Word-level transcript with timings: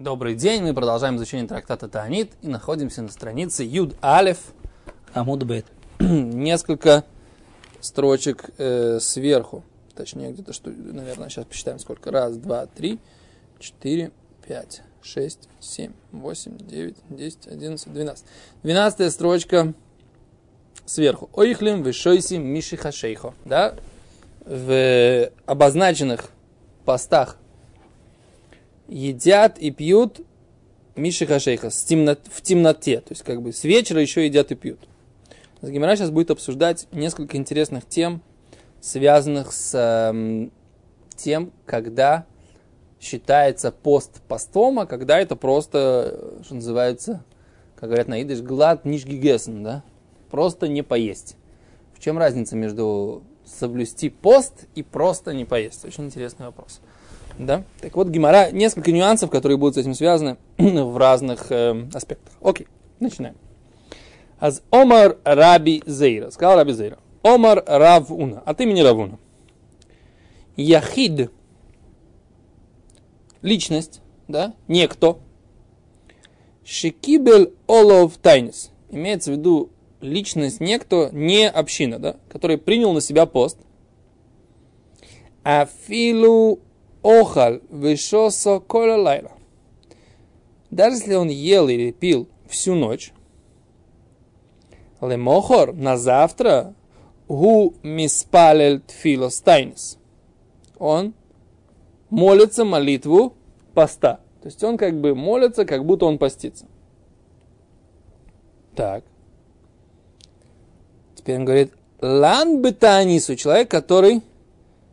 Добрый 0.00 0.34
день, 0.34 0.62
мы 0.62 0.72
продолжаем 0.72 1.16
изучение 1.16 1.46
трактата 1.46 1.86
Таанит 1.86 2.32
и 2.40 2.48
находимся 2.48 3.02
на 3.02 3.10
странице 3.10 3.64
Юд 3.64 3.96
Алев. 4.00 4.38
Амуд 5.12 5.42
Бет. 5.42 5.66
Несколько 5.98 7.04
строчек 7.82 8.48
э, 8.56 8.98
сверху. 8.98 9.62
Точнее, 9.94 10.32
где-то 10.32 10.54
что, 10.54 10.70
наверное, 10.70 11.28
сейчас 11.28 11.44
посчитаем 11.44 11.78
сколько. 11.78 12.10
Раз, 12.10 12.38
два, 12.38 12.64
три, 12.64 12.98
четыре, 13.58 14.10
пять, 14.48 14.80
шесть, 15.02 15.50
семь, 15.60 15.92
восемь, 16.12 16.56
девять, 16.56 16.96
десять, 17.10 17.46
одиннадцать, 17.46 17.92
двенадцать. 17.92 18.24
Двенадцатая 18.62 19.10
строчка 19.10 19.74
сверху. 20.86 21.28
Ойхлим 21.34 21.82
вишойси 21.82 22.38
мишиха 22.38 22.90
шейхо. 22.90 23.34
Да? 23.44 23.74
В 24.46 25.30
обозначенных 25.44 26.30
постах 26.86 27.36
едят 28.90 29.58
и 29.58 29.70
пьют 29.70 30.20
Миши 30.96 31.24
Хашейха 31.24 31.70
в 31.70 32.42
темноте. 32.42 33.00
То 33.00 33.12
есть, 33.12 33.22
как 33.22 33.40
бы 33.40 33.52
с 33.52 33.64
вечера 33.64 34.00
еще 34.00 34.24
едят 34.26 34.50
и 34.52 34.54
пьют. 34.54 34.80
Гимара 35.62 35.96
сейчас 35.96 36.10
будет 36.10 36.30
обсуждать 36.30 36.86
несколько 36.90 37.36
интересных 37.36 37.86
тем, 37.86 38.22
связанных 38.80 39.52
с 39.52 39.74
э, 39.74 40.48
тем, 41.16 41.52
когда 41.66 42.26
считается 42.98 43.70
пост 43.70 44.20
постом, 44.22 44.80
а 44.80 44.86
когда 44.86 45.18
это 45.18 45.36
просто, 45.36 46.38
что 46.44 46.54
называется, 46.54 47.24
как 47.76 47.90
говорят 47.90 48.08
на 48.08 48.22
идыш, 48.22 48.40
глад 48.40 48.84
нишгигесен, 48.84 49.62
да? 49.62 49.84
Просто 50.30 50.66
не 50.68 50.82
поесть. 50.82 51.36
В 51.94 52.00
чем 52.00 52.18
разница 52.18 52.56
между 52.56 53.22
соблюсти 53.44 54.08
пост 54.08 54.66
и 54.74 54.82
просто 54.82 55.34
не 55.34 55.44
поесть? 55.44 55.84
Очень 55.84 56.06
интересный 56.06 56.46
вопрос. 56.46 56.80
Да? 57.38 57.64
Так 57.80 57.96
вот, 57.96 58.08
Гимара, 58.08 58.50
несколько 58.50 58.92
нюансов, 58.92 59.30
которые 59.30 59.58
будут 59.58 59.74
с 59.74 59.78
этим 59.78 59.94
связаны 59.94 60.36
в 60.58 60.96
разных 60.96 61.50
э, 61.50 61.86
аспектах. 61.94 62.34
Окей, 62.42 62.66
начинаем. 62.98 63.36
Аз 64.38 64.62
Омар 64.70 65.18
Раби 65.24 65.82
Зейра. 65.86 66.30
Сказал 66.30 66.56
Раби 66.56 66.72
Зейра. 66.72 66.98
Омар 67.22 67.62
Равуна. 67.66 68.42
От 68.44 68.60
имени 68.60 68.80
Равуна. 68.80 69.18
Яхид. 70.56 71.30
Личность, 73.42 74.00
да, 74.28 74.54
некто. 74.68 75.18
Шикибель 76.64 77.52
Олов 77.66 78.16
Тайнис. 78.18 78.70
Имеется 78.90 79.32
в 79.32 79.36
виду 79.36 79.70
личность 80.00 80.60
некто, 80.60 81.10
не 81.12 81.48
община, 81.48 81.98
да, 81.98 82.16
который 82.28 82.58
принял 82.58 82.92
на 82.92 83.00
себя 83.00 83.26
пост. 83.26 83.58
Афилу 85.42 86.60
охаль 87.02 87.60
вишосо 87.70 88.60
кола 88.60 88.96
лайла. 88.96 89.32
Даже 90.70 90.96
если 90.96 91.14
он 91.14 91.28
ел 91.28 91.68
или 91.68 91.90
пил 91.90 92.28
всю 92.48 92.74
ночь, 92.74 93.12
лемохор 95.00 95.72
на 95.72 95.96
завтра 95.96 96.74
гу 97.28 97.74
миспалель 97.82 98.80
тфилостайнис. 98.80 99.98
Он 100.78 101.14
молится 102.08 102.64
молитву 102.64 103.34
поста. 103.74 104.20
То 104.42 104.46
есть 104.46 104.62
он 104.64 104.76
как 104.78 105.00
бы 105.00 105.14
молится, 105.14 105.64
как 105.64 105.84
будто 105.84 106.06
он 106.06 106.18
постится. 106.18 106.66
Так. 108.74 109.04
Теперь 111.14 111.36
он 111.36 111.44
говорит, 111.44 111.72
лан 112.00 112.62
бетанису, 112.62 113.36
человек, 113.36 113.70
который 113.70 114.22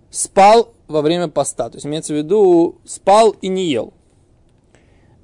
спал 0.10 0.74
во 0.88 1.02
время 1.02 1.28
поста. 1.28 1.70
То 1.70 1.76
есть 1.76 1.86
имеется 1.86 2.14
в 2.14 2.18
виду, 2.18 2.80
спал 2.86 3.32
и 3.32 3.48
не 3.48 3.66
ел. 3.66 3.94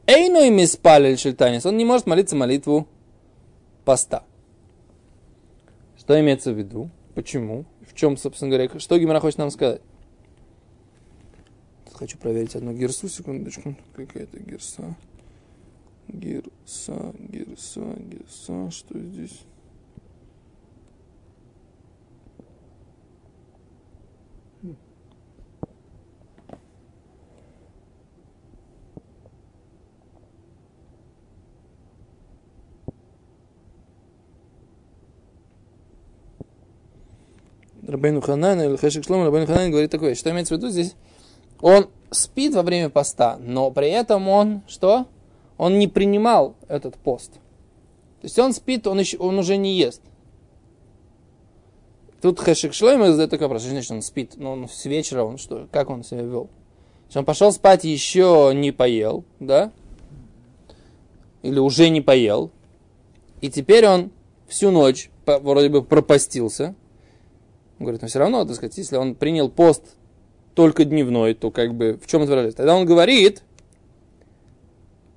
Эйно 0.05 0.47
ими 0.47 0.65
спали 0.65 1.15
шельтанис. 1.15 1.65
Он 1.65 1.77
не 1.77 1.85
может 1.85 2.07
молиться 2.07 2.35
молитву 2.35 2.87
поста. 3.85 4.23
Что 5.97 6.19
имеется 6.19 6.51
в 6.51 6.57
виду? 6.57 6.89
Почему? 7.15 7.65
В 7.87 7.95
чем, 7.95 8.17
собственно 8.17 8.51
говоря, 8.51 8.79
что 8.79 8.97
Гимара 8.97 9.19
хочет 9.19 9.39
нам 9.39 9.51
сказать? 9.51 9.81
Хочу 11.93 12.17
проверить 12.17 12.55
одну 12.55 12.73
гирсу, 12.73 13.07
секундочку. 13.07 13.75
Какая-то 13.95 14.39
гирса. 14.39 14.95
Гирса, 16.09 17.13
гирса, 17.19 17.95
гирса. 17.97 18.71
Что 18.71 18.99
здесь? 18.99 19.39
Рабейну 38.03 38.19
Ханан 38.19 38.61
или 38.61 38.75
Хешик 38.75 39.05
Шлом, 39.05 39.23
Рабейну 39.23 39.47
Ханан 39.47 39.71
говорит 39.71 39.89
такое, 39.89 40.13
что 40.15 40.29
имеется 40.31 40.53
в 40.53 40.57
виду 40.57 40.69
здесь? 40.69 40.93
Он 41.61 41.87
спит 42.11 42.53
во 42.53 42.61
время 42.61 42.89
поста, 42.89 43.37
но 43.39 43.71
при 43.71 43.87
этом 43.87 44.27
он 44.27 44.61
что? 44.67 45.07
Он 45.57 45.79
не 45.79 45.87
принимал 45.87 46.55
этот 46.67 46.95
пост. 46.95 47.31
То 47.31 48.25
есть 48.25 48.37
он 48.37 48.51
спит, 48.51 48.87
он, 48.87 48.99
еще, 48.99 49.17
он 49.19 49.39
уже 49.39 49.55
не 49.55 49.77
ест. 49.77 50.01
Тут 52.21 52.41
Хешик 52.41 52.73
Шлойма 52.73 53.09
задает 53.11 53.29
такой 53.29 53.47
вопрос, 53.47 53.63
значит 53.63 53.91
он 53.91 54.01
спит? 54.01 54.33
Ну, 54.35 54.51
он 54.51 54.67
с 54.67 54.83
вечера, 54.83 55.23
он 55.23 55.37
что, 55.37 55.69
как 55.71 55.89
он 55.89 56.03
себя 56.03 56.23
вел? 56.23 56.49
Он 57.15 57.23
пошел 57.23 57.53
спать 57.53 57.85
еще 57.85 58.51
не 58.53 58.71
поел, 58.71 59.23
да? 59.39 59.71
Или 61.41 61.59
уже 61.59 61.87
не 61.87 62.01
поел. 62.01 62.51
И 63.39 63.49
теперь 63.49 63.87
он 63.87 64.11
всю 64.47 64.71
ночь 64.71 65.09
вроде 65.25 65.69
бы 65.69 65.83
пропастился. 65.83 66.75
Говорит, 67.79 68.01
но 68.01 68.07
все 68.07 68.19
равно, 68.19 68.45
так 68.45 68.55
сказать, 68.55 68.77
если 68.77 68.97
он 68.97 69.15
принял 69.15 69.49
пост 69.49 69.95
только 70.55 70.85
дневной, 70.85 71.33
то 71.33 71.51
как 71.51 71.73
бы 71.73 71.99
в 72.01 72.07
чем 72.07 72.21
это 72.21 72.31
выражается? 72.31 72.57
Тогда 72.57 72.75
он 72.75 72.85
говорит, 72.85 73.43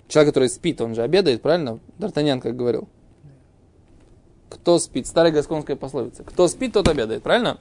человек, 0.08 0.34
который 0.34 0.48
спит, 0.48 0.80
он 0.80 0.94
же 0.94 1.02
обедает, 1.02 1.42
правильно? 1.42 1.80
Д'Артаньян 1.98 2.40
как 2.40 2.56
говорил. 2.56 2.88
Кто 4.48 4.78
спит? 4.78 5.06
Старая 5.06 5.32
гасконская 5.32 5.76
пословица. 5.76 6.24
Кто 6.24 6.48
спит, 6.48 6.72
тот 6.72 6.88
обедает, 6.88 7.22
правильно? 7.22 7.58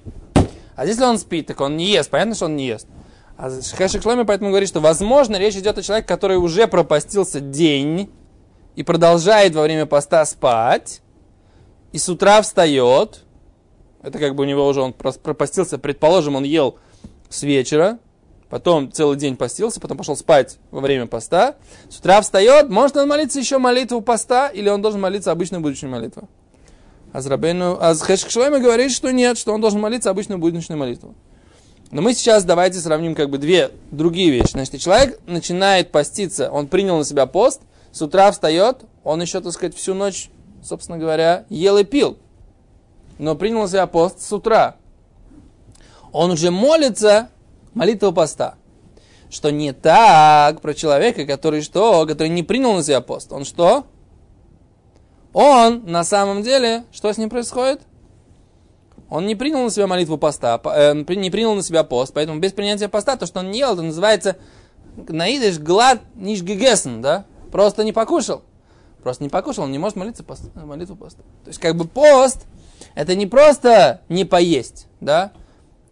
А 0.76 0.86
если 0.86 1.04
он 1.04 1.18
спит, 1.18 1.48
так 1.48 1.60
он 1.62 1.78
не 1.78 1.92
ест. 1.92 2.10
Понятно, 2.10 2.36
что 2.36 2.46
он 2.46 2.56
не 2.56 2.68
ест. 2.68 2.88
А 3.38 3.50
Хэшик 3.50 4.02
Шломи 4.02 4.24
поэтому 4.24 4.50
говорит, 4.50 4.70
что 4.70 4.80
возможно 4.80 5.36
речь 5.36 5.56
идет 5.56 5.78
о 5.78 5.82
человеке, 5.82 6.08
который 6.08 6.38
уже 6.38 6.68
пропастился 6.68 7.42
день 7.42 8.10
и 8.76 8.84
продолжает 8.84 9.56
во 9.56 9.64
время 9.64 9.86
поста 9.86 10.26
спать, 10.26 11.02
и 11.92 11.98
с 11.98 12.08
утра 12.08 12.42
встает, 12.42 13.25
это 14.06 14.20
как 14.20 14.36
бы 14.36 14.44
у 14.44 14.46
него 14.46 14.68
уже 14.68 14.82
он 14.82 14.94
пропастился, 14.94 15.80
предположим, 15.80 16.36
он 16.36 16.44
ел 16.44 16.78
с 17.30 17.42
вечера, 17.42 17.98
потом 18.50 18.92
целый 18.92 19.18
день 19.18 19.36
постился, 19.36 19.80
потом 19.80 19.98
пошел 19.98 20.16
спать 20.16 20.58
во 20.70 20.80
время 20.80 21.08
поста. 21.08 21.56
С 21.90 21.98
утра 21.98 22.22
встает, 22.22 22.70
может 22.70 22.96
он 22.98 23.08
молиться 23.08 23.40
еще 23.40 23.58
молитву 23.58 24.02
поста, 24.02 24.48
или 24.48 24.70
он 24.70 24.82
должен 24.82 25.02
молиться 25.02 25.32
обычную 25.32 25.62
будущую 25.62 25.90
молитву? 25.90 26.30
А 27.14 27.22
с 27.22 27.26
Рабейну, 27.26 27.78
а 27.80 27.96
с 27.96 28.02
Хешкшлойма 28.02 28.60
говорит, 28.60 28.92
что 28.92 29.12
нет, 29.12 29.40
что 29.40 29.54
он 29.54 29.62
должен 29.62 29.82
молиться 29.82 30.12
обычную 30.12 30.38
будущую 30.38 30.78
молитву. 30.78 31.16
Но 31.92 32.02
мы 32.02 32.14
сейчас 32.14 32.44
давайте 32.44 32.80
сравним 32.80 33.16
как 33.16 33.30
бы 33.30 33.40
две 33.40 33.72
другие 33.90 34.30
вещи. 34.30 34.52
Значит, 34.52 34.82
человек 34.82 35.20
начинает 35.26 35.92
поститься, 35.92 36.52
он 36.52 36.68
принял 36.68 36.98
на 36.98 37.06
себя 37.06 37.26
пост, 37.26 37.62
с 37.92 38.02
утра 38.02 38.32
встает, 38.32 38.82
он 39.04 39.22
еще, 39.22 39.42
так 39.42 39.54
сказать, 39.54 39.76
всю 39.76 39.94
ночь, 39.94 40.30
собственно 40.64 40.98
говоря, 40.98 41.46
ел 41.50 41.78
и 41.78 41.84
пил 41.84 42.18
но 43.18 43.36
принял 43.36 43.62
на 43.62 43.68
себя 43.68 43.88
пост 43.88 44.22
с 44.22 44.32
утра. 44.32 44.76
Он 46.12 46.32
уже 46.32 46.52
молится 46.52 47.30
молитву 47.74 48.12
поста. 48.12 48.56
Что 49.30 49.52
не 49.52 49.74
так 49.74 50.62
про 50.62 50.74
человека, 50.74 51.26
который 51.26 51.62
что? 51.62 52.06
Который 52.06 52.30
не 52.30 52.44
принял 52.44 52.74
на 52.74 52.84
себя 52.84 53.02
пост. 53.02 53.34
Он 53.34 53.44
что? 53.44 53.86
Он 55.34 55.84
на 55.86 56.04
самом 56.04 56.44
деле, 56.44 56.86
что 56.92 57.12
с 57.12 57.18
ним 57.18 57.30
происходит? 57.30 57.82
Он 59.10 59.26
не 59.26 59.36
принял 59.36 59.62
на 59.62 59.70
себя 59.70 59.88
молитву 59.88 60.18
поста, 60.18 60.60
э, 60.64 60.94
не 60.94 61.30
принял 61.30 61.54
на 61.54 61.62
себя 61.62 61.84
пост, 61.84 62.14
поэтому 62.14 62.40
без 62.40 62.54
принятия 62.54 62.88
поста, 62.88 63.18
то, 63.18 63.26
что 63.26 63.40
он 63.40 63.52
не 63.52 63.60
ел, 63.60 63.74
это 63.74 63.82
называется 63.82 64.38
наидыш 64.96 65.60
глад 65.60 66.00
ниш 66.16 66.42
гегесен, 66.42 67.02
да? 67.02 67.26
Просто 67.52 67.84
не 67.84 67.92
покушал. 67.92 68.44
Просто 69.04 69.24
не 69.24 69.30
покушал, 69.30 69.66
он 69.66 69.72
не 69.72 69.78
может 69.78 69.98
молиться 69.98 70.24
пост, 70.24 70.44
молитву 70.56 70.96
поста. 70.96 71.22
То 71.44 71.50
есть, 71.50 71.60
как 71.60 71.76
бы 71.76 71.86
пост, 71.86 72.46
это 72.96 73.16
не 73.16 73.28
просто 73.28 74.02
не 74.10 74.26
поесть, 74.26 74.88
да? 75.02 75.32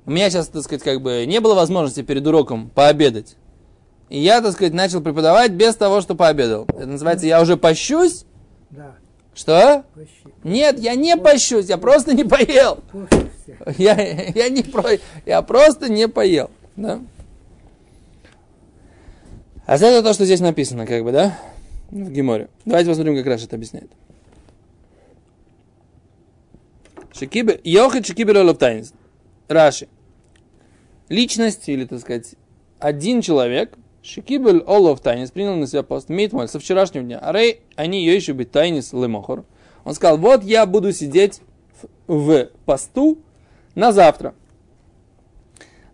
У 0.05 0.11
меня 0.11 0.29
сейчас, 0.29 0.47
так 0.47 0.63
сказать, 0.63 0.83
как 0.83 1.01
бы 1.01 1.25
не 1.25 1.39
было 1.39 1.53
возможности 1.53 2.01
перед 2.01 2.25
уроком 2.25 2.69
пообедать. 2.69 3.35
И 4.09 4.19
я, 4.19 4.41
так 4.41 4.53
сказать, 4.53 4.73
начал 4.73 5.01
преподавать 5.01 5.51
без 5.51 5.75
того, 5.75 6.01
что 6.01 6.15
пообедал. 6.15 6.65
Это 6.67 6.87
называется, 6.87 7.25
я 7.25 7.41
уже 7.41 7.57
пощусь. 7.57 8.25
Да. 8.69 8.95
Что? 9.33 9.83
Пощи. 9.93 10.09
Нет, 10.43 10.79
я 10.79 10.95
не 10.95 11.17
пощусь, 11.17 11.67
я 11.67 11.77
просто 11.77 12.13
не 12.13 12.23
поел. 12.23 12.79
Я, 13.77 13.99
я, 13.99 14.49
не 14.49 14.63
про, 14.63 14.91
я 15.25 15.41
просто 15.41 15.89
не 15.89 16.07
поел. 16.07 16.49
Да? 16.75 17.01
А 19.65 19.75
это 19.75 20.01
то, 20.03 20.13
что 20.13 20.25
здесь 20.25 20.39
написано, 20.39 20.85
как 20.85 21.03
бы, 21.03 21.11
да? 21.11 21.37
В 21.89 22.09
Геморе. 22.09 22.49
Давайте 22.65 22.89
посмотрим, 22.89 23.15
как 23.17 23.25
Раша 23.25 23.45
это 23.45 23.55
объясняет. 23.55 23.91
Шикибер, 27.13 27.59
Йохид 27.63 28.05
Шикибер 28.05 28.37
Олаптайнис. 28.37 28.93
Раши. 29.47 29.87
Личность, 31.09 31.67
или, 31.69 31.85
так 31.85 31.99
сказать, 31.99 32.35
один 32.79 33.21
человек, 33.21 33.77
Шикибель 34.01 34.63
Олов 34.67 35.01
принял 35.01 35.55
на 35.55 35.67
себя 35.67 35.83
пост, 35.83 36.09
Митмаль, 36.09 36.49
со 36.49 36.59
вчерашнего 36.59 37.05
дня. 37.05 37.19
Арей, 37.19 37.61
они 37.75 37.99
ее 37.99 38.15
еще 38.15 38.33
быть 38.33 38.51
Тайнис 38.51 38.91
Лемохор. 38.91 39.45
Он 39.85 39.93
сказал, 39.93 40.17
вот 40.17 40.43
я 40.43 40.65
буду 40.65 40.91
сидеть 40.91 41.41
в, 42.07 42.49
посту 42.65 43.19
на 43.75 43.91
завтра. 43.91 44.33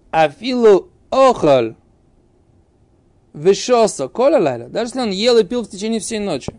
Афилу 0.10 0.90
охаль 1.12 1.76
вешоса 3.34 4.10
лайла. 4.16 4.70
Даже 4.70 4.90
если 4.90 5.02
он 5.02 5.12
ел 5.12 5.38
и 5.38 5.44
пил 5.44 5.64
в 5.64 5.70
течение 5.70 6.00
всей 6.00 6.20
ночи. 6.20 6.52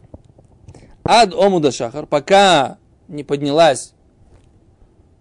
Ад 1.03 1.35
омуда 1.35 1.73
шахар, 1.73 2.07
пока 2.07 2.79
не 3.09 3.25
поднялась 3.25 3.95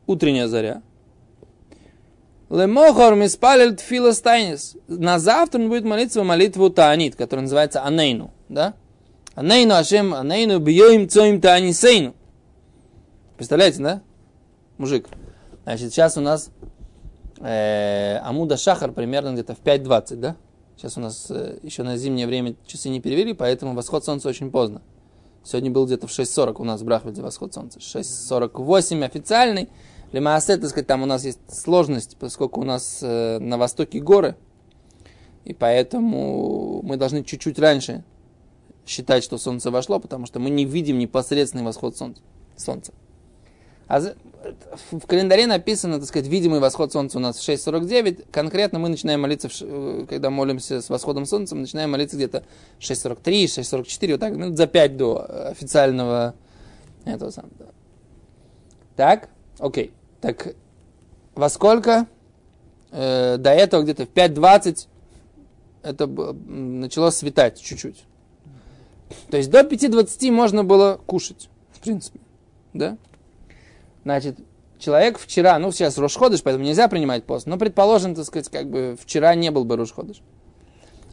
утренняя 0.10 0.48
заря. 0.48 0.82
Лемохор 2.50 3.14
миспалил 3.16 3.76
тфила 3.76 4.12
На 4.88 5.20
завтра 5.20 5.60
он 5.60 5.70
будет 5.70 5.86
молиться 5.86 6.24
молитву 6.24 6.72
Таанит, 6.72 7.16
которая 7.16 7.44
называется 7.44 7.84
Анейну. 7.84 8.32
Да? 8.50 8.74
Анейну 9.36 9.76
Ашем, 9.76 10.16
Анейну 10.16 10.60
бьем 10.60 11.08
цоим 11.08 11.40
Таанисейну. 11.40 12.16
Представляете, 13.38 13.84
да? 13.84 14.02
Мужик. 14.80 15.08
Значит, 15.64 15.92
сейчас 15.94 16.18
у 16.18 16.22
нас 16.22 16.50
э, 17.40 18.18
Амуда 18.24 18.58
Шахар 18.58 18.92
примерно 18.92 19.34
где-то 19.34 19.54
в 19.54 19.62
5.20, 19.62 20.16
да? 20.16 20.36
Сейчас 20.76 20.98
у 20.98 21.02
нас 21.02 21.28
э, 21.30 21.60
еще 21.62 21.84
на 21.84 21.98
зимнее 21.98 22.26
время 22.26 22.56
часы 22.66 22.90
не 22.90 23.00
перевели, 23.00 23.34
поэтому 23.34 23.76
восход 23.76 24.04
солнца 24.04 24.28
очень 24.28 24.50
поздно. 24.50 24.82
Сегодня 25.44 25.72
был 25.72 25.86
где-то 25.86 26.08
в 26.08 26.12
6.40 26.12 26.56
у 26.60 26.64
нас 26.64 26.82
в 26.82 26.86
Брахвиде 26.86 27.22
восход 27.22 27.54
солнца. 27.54 27.80
6.48 27.80 29.04
официальный. 29.06 29.70
Лемаасе, 30.14 30.58
так 30.58 30.70
сказать, 30.70 30.88
там 30.88 31.04
у 31.04 31.06
нас 31.06 31.24
есть 31.24 31.40
сложность, 31.52 32.18
поскольку 32.20 32.62
у 32.62 32.64
нас 32.64 33.00
э, 33.02 33.40
на 33.40 33.58
востоке 33.58 34.00
горы, 34.00 34.36
и 35.46 35.54
поэтому 35.54 36.82
мы 36.84 36.98
должны 36.98 37.24
чуть-чуть 37.24 37.60
раньше 37.60 38.04
считать, 38.86 39.24
что 39.24 39.38
солнце 39.38 39.72
вошло, 39.72 40.00
потому 40.00 40.26
что 40.26 40.40
мы 40.40 40.50
не 40.50 40.66
видим 40.66 40.98
непосредственный 41.00 41.64
восход 41.64 41.96
солнца. 41.96 42.22
солнца. 42.58 42.92
А 43.88 44.00
в 44.92 45.08
календаре 45.08 45.48
написано, 45.48 45.98
так 45.98 46.08
сказать, 46.08 46.28
видимый 46.28 46.60
восход 46.60 46.92
солнца 46.92 47.18
у 47.18 47.22
нас 47.22 47.38
в 47.38 47.48
6.49. 47.48 48.28
Конкретно 48.32 48.78
мы 48.78 48.90
начинаем 48.90 49.22
молиться, 49.22 49.50
э, 49.62 50.06
когда 50.08 50.30
молимся 50.30 50.82
с 50.82 50.90
восходом 50.90 51.26
солнца, 51.26 51.56
мы 51.56 51.62
начинаем 51.62 51.92
молиться 51.92 52.16
где-то 52.16 52.44
6.43, 52.80 53.46
6.44, 53.46 54.12
вот 54.12 54.20
так, 54.20 54.34
минут 54.36 54.58
за 54.58 54.68
5 54.68 54.98
до 54.98 55.50
официального 55.50 56.36
этого 57.06 57.32
самого. 57.32 57.52
Так, 58.96 59.30
окей. 59.58 59.94
Так 60.22 60.56
во 61.36 61.50
сколько? 61.50 62.08
Э, 62.92 63.38
до 63.38 63.52
этого 63.52 63.84
где-то 63.84 64.06
в 64.06 64.10
5.20 64.10 64.88
это 65.84 66.08
начало 66.08 67.10
светать 67.12 67.62
чуть-чуть. 67.62 68.04
То 69.30 69.38
есть 69.38 69.50
до 69.50 69.62
5.20 69.62 70.32
можно 70.32 70.64
было 70.64 71.00
кушать, 71.06 71.50
в 71.72 71.80
принципе. 71.80 72.20
Да? 72.74 72.98
Значит, 74.04 74.40
человек 74.78 75.18
вчера, 75.20 75.58
ну 75.60 75.72
сейчас 75.72 75.98
Рошходыш, 75.98 76.42
поэтому 76.44 76.66
нельзя 76.66 76.88
принимать 76.88 77.26
пост, 77.26 77.48
но 77.48 77.58
предположим, 77.58 78.16
так 78.16 78.26
сказать, 78.26 78.50
как 78.50 78.70
бы 78.70 78.98
вчера 79.00 79.36
не 79.36 79.52
был 79.52 79.66
бы 79.66 79.78
Рошходыш. 79.78 80.22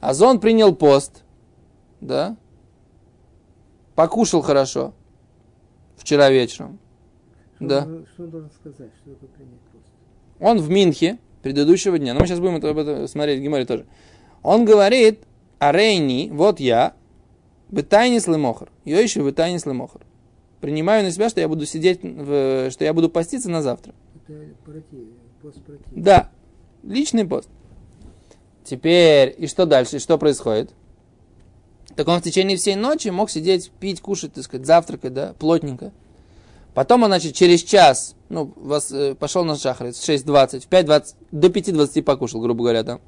А 0.01 0.15
зон 0.15 0.41
принял 0.41 0.75
пост, 0.75 1.23
да, 2.01 2.37
покушал 3.95 4.43
хорошо 4.43 4.95
вчера 5.97 6.31
вечером, 6.31 6.79
что 7.57 7.67
да. 7.67 7.85
Он, 7.85 8.07
что 8.13 8.23
он 8.25 8.31
должен 8.31 8.51
сказать? 8.51 8.91
Что 9.03 9.15
такое 9.15 9.29
принять 9.31 9.61
пост? 9.73 9.87
Он 10.41 10.59
в 10.59 10.69
Минхе 10.71 11.19
предыдущего 11.43 11.99
дня. 11.99 12.15
Но 12.15 12.21
мы 12.21 12.27
сейчас 12.27 12.41
будем 12.41 12.57
это, 12.57 12.71
об 12.71 12.79
этом 12.79 13.09
смотреть 13.09 13.41
в 13.41 13.43
Гимаре 13.43 13.65
тоже. 13.65 13.87
Он 14.43 14.65
говорит, 14.65 15.21
Арейни, 15.59 16.31
вот 16.33 16.61
я, 16.61 16.95
бытайни 17.69 18.19
слымохар. 18.19 18.71
Я 18.85 19.01
еще 19.01 19.23
бытайни 19.23 19.59
слымохар. 19.59 20.03
Принимаю 20.61 21.05
на 21.05 21.11
себя, 21.11 21.29
что 21.29 21.41
я 21.41 21.49
буду 21.49 21.67
сидеть, 21.67 22.01
в, 22.03 22.71
что 22.71 22.85
я 22.85 22.93
буду 22.93 23.09
поститься 23.09 23.51
на 23.51 23.63
завтра. 23.63 23.95
Это 24.27 24.39
против, 24.65 24.99
пост 25.43 25.63
против. 25.63 25.85
Да, 25.93 26.31
личный 26.83 27.27
пост. 27.27 27.49
Теперь, 28.65 29.35
и 29.39 29.47
что 29.47 29.67
дальше, 29.67 29.97
и 29.97 30.01
что 30.01 30.19
происходит? 30.19 30.73
Так 31.95 32.09
он 32.09 32.21
в 32.21 32.23
течение 32.23 32.57
всей 32.57 32.75
ночи 32.75 33.09
мог 33.09 33.31
сидеть, 33.31 33.71
пить, 33.79 34.01
кушать, 34.01 34.33
так 34.33 34.45
сказать, 34.45 34.67
завтракать, 34.67 35.15
да, 35.15 35.35
плотненько. 35.39 35.93
Потом 36.77 37.05
он, 37.05 37.09
значит, 37.09 37.35
через 37.35 37.63
час, 37.63 38.15
ну, 38.29 38.53
вас, 38.55 38.93
э, 38.93 39.15
пошел 39.15 39.45
на 39.45 39.57
шахрит, 39.57 39.97
в 39.97 40.07
6.20, 40.07 40.61
в 40.61 40.69
5.20, 40.69 41.15
до 41.33 41.49
5.20 41.49 42.03
покушал, 42.03 42.43
грубо 42.43 42.65
говоря, 42.65 42.85
там. 42.85 43.01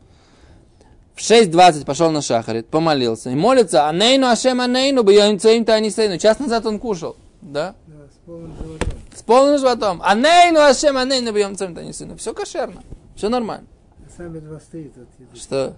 В 1.14 1.20
6.20 1.20 1.84
пошел 1.84 2.10
на 2.10 2.22
шахарит, 2.22 2.68
помолился 2.68 3.28
и 3.28 3.34
молится, 3.34 3.86
анейну 3.86 4.28
ашем 4.28 4.62
анейну, 4.62 5.02
бьем 5.02 5.38
цоим 5.38 5.66
таанисейну. 5.66 6.16
Час 6.16 6.38
назад 6.38 6.64
он 6.64 6.78
кушал, 6.78 7.16
да? 7.42 7.74
Да, 7.86 7.94
с 8.06 8.24
полным 8.24 8.56
животом. 8.56 8.88
С 9.14 9.22
полным 9.22 9.58
животом. 9.58 10.02
Анейну 10.02 10.60
ашем 10.60 10.96
анейну, 10.96 11.32
бьем 11.32 11.54
цоим 11.54 11.74
таанисейну. 11.74 12.16
Все 12.16 12.32
кошерно, 12.32 12.82
все 13.16 13.28
нормально. 13.28 13.66
А 13.98 14.16
сами 14.16 14.38
два 14.38 14.60
стоит 14.60 14.96
от 14.96 15.08
еды. 15.20 15.38
Что? 15.38 15.76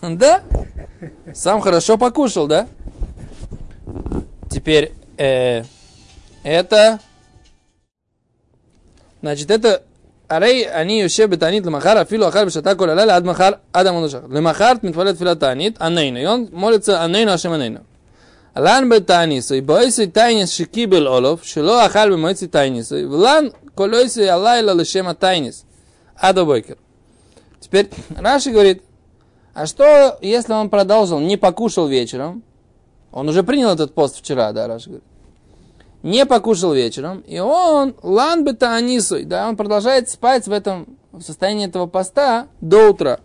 Да? 0.18 0.42
Сам 1.32 1.60
хорошо 1.60 1.98
покушал, 1.98 2.48
да? 2.48 2.66
Теперь, 4.50 4.92
э, 5.16 5.62
это 6.42 6.98
Значит, 9.22 9.50
это 9.50 9.84
Арей, 10.28 10.68
они 10.68 11.00
еще 11.00 11.26
бетанит 11.26 11.64
лемахар, 11.64 11.96
а 11.98 12.04
филу 12.04 12.26
ахар 12.26 12.46
бешата 12.46 12.74
коляля, 12.74 13.14
адмахар, 13.14 13.60
адам 13.72 13.96
анушах. 13.98 14.28
Лемахар 14.28 14.78
митвалет 14.82 15.18
филатанит, 15.18 15.76
анейна. 15.78 16.18
И 16.18 16.24
он 16.26 16.48
молится 16.52 17.02
анейна, 17.02 17.34
ашем 17.34 17.52
анейна. 17.52 17.84
Лан 18.54 18.90
бетанисой, 18.90 19.60
боисой 19.60 20.08
тайнис 20.08 20.52
шикибел 20.52 21.06
олов, 21.06 21.40
шило 21.44 21.84
ахар 21.84 22.10
бемойци 22.10 22.48
тайнисой, 22.48 23.06
лан 23.06 23.52
колойсой 23.74 24.28
алайла 24.28 24.72
лешема 24.72 25.14
тайнис. 25.14 25.64
Адобойкер. 26.16 26.78
Теперь 27.60 27.90
Раши 28.16 28.50
говорит, 28.50 28.82
а 29.54 29.66
что, 29.66 30.18
если 30.20 30.52
он 30.52 30.68
продолжил, 30.68 31.20
не 31.20 31.36
покушал 31.36 31.88
вечером? 31.88 32.42
Он 33.12 33.28
уже 33.28 33.42
принял 33.42 33.70
этот 33.70 33.94
пост 33.94 34.18
вчера, 34.18 34.52
да, 34.52 34.66
Раши 34.66 34.88
говорит 34.88 35.04
не 36.02 36.26
покушал 36.26 36.74
вечером, 36.74 37.20
и 37.20 37.38
он 37.38 37.94
лан 38.02 38.44
бета 38.44 38.74
анисуй, 38.74 39.24
да, 39.24 39.48
он 39.48 39.56
продолжает 39.56 40.10
спать 40.10 40.46
в 40.46 40.52
этом 40.52 40.98
в 41.12 41.22
состоянии 41.22 41.66
этого 41.66 41.86
поста 41.86 42.48
до 42.60 42.90
утра. 42.90 43.20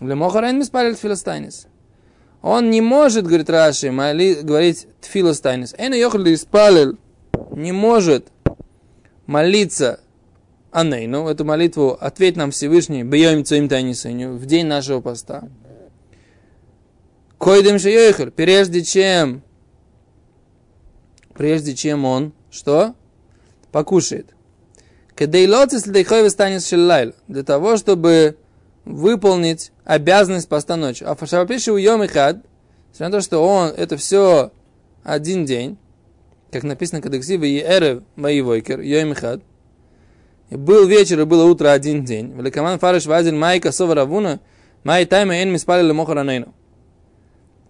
Лемохарен 0.00 0.58
миспалил 0.58 0.94
тфилостайнис. 0.94 1.66
Он 2.42 2.70
не 2.70 2.80
может, 2.80 3.26
говорит 3.26 3.48
Раши, 3.48 3.90
моли, 3.90 4.34
говорить 4.42 4.86
тфилостайнис. 5.00 5.74
Эйна 5.78 5.94
йохал 5.94 6.22
испалил. 6.24 6.98
Не 7.52 7.72
может 7.72 8.28
молиться 9.26 10.00
Анейну, 10.70 11.26
эту 11.28 11.44
молитву 11.44 11.96
ответь 11.98 12.36
нам 12.36 12.50
Всевышний, 12.50 13.02
бьем 13.02 13.44
цоим 13.44 13.68
тайнисеню, 13.68 14.34
в 14.34 14.44
день 14.44 14.66
нашего 14.66 15.00
поста. 15.00 15.48
Койдем 17.38 17.78
шейохер, 17.78 18.30
прежде 18.30 18.82
чем, 18.82 19.42
прежде 21.34 21.74
чем 21.74 22.04
он, 22.04 22.32
что? 22.50 22.94
Покушает. 23.72 24.34
Кадейлоцис 25.14 25.86
лейхойве 25.86 26.30
станет 26.30 26.62
шеллайл. 26.62 27.14
Для 27.28 27.42
того, 27.42 27.76
чтобы 27.76 28.36
выполнить 28.84 29.72
обязанность 29.84 30.48
поста 30.48 30.76
ночи. 30.76 31.04
А 31.04 31.14
фашапиши 31.14 31.72
у 31.72 31.76
йом 31.76 32.02
и 32.04 32.06
хад, 32.06 32.38
несмотря 32.90 33.06
на 33.06 33.18
то, 33.18 33.20
что 33.20 33.38
он, 33.46 33.70
это 33.70 33.96
все 33.96 34.52
один 35.02 35.44
день, 35.44 35.76
как 36.50 36.62
написано, 36.62 37.02
ксива 37.02 37.44
и 37.44 37.60
эрев 37.60 38.02
воевойкер, 38.16 38.80
йом 38.80 39.14
и 40.48 40.56
был 40.56 40.86
вечер 40.86 41.20
и 41.20 41.24
было 41.24 41.44
утро 41.44 41.72
один 41.72 42.04
день. 42.04 42.32
Великаман 42.32 42.78
фариш 42.78 43.06
вазель 43.06 43.34
майка 43.34 43.72
сова 43.72 43.94
равуна, 43.94 44.40
май 44.84 45.04
тайма 45.04 45.34
эн 45.34 45.52
миспали 45.52 45.86
лемохаранейну. 45.86 46.54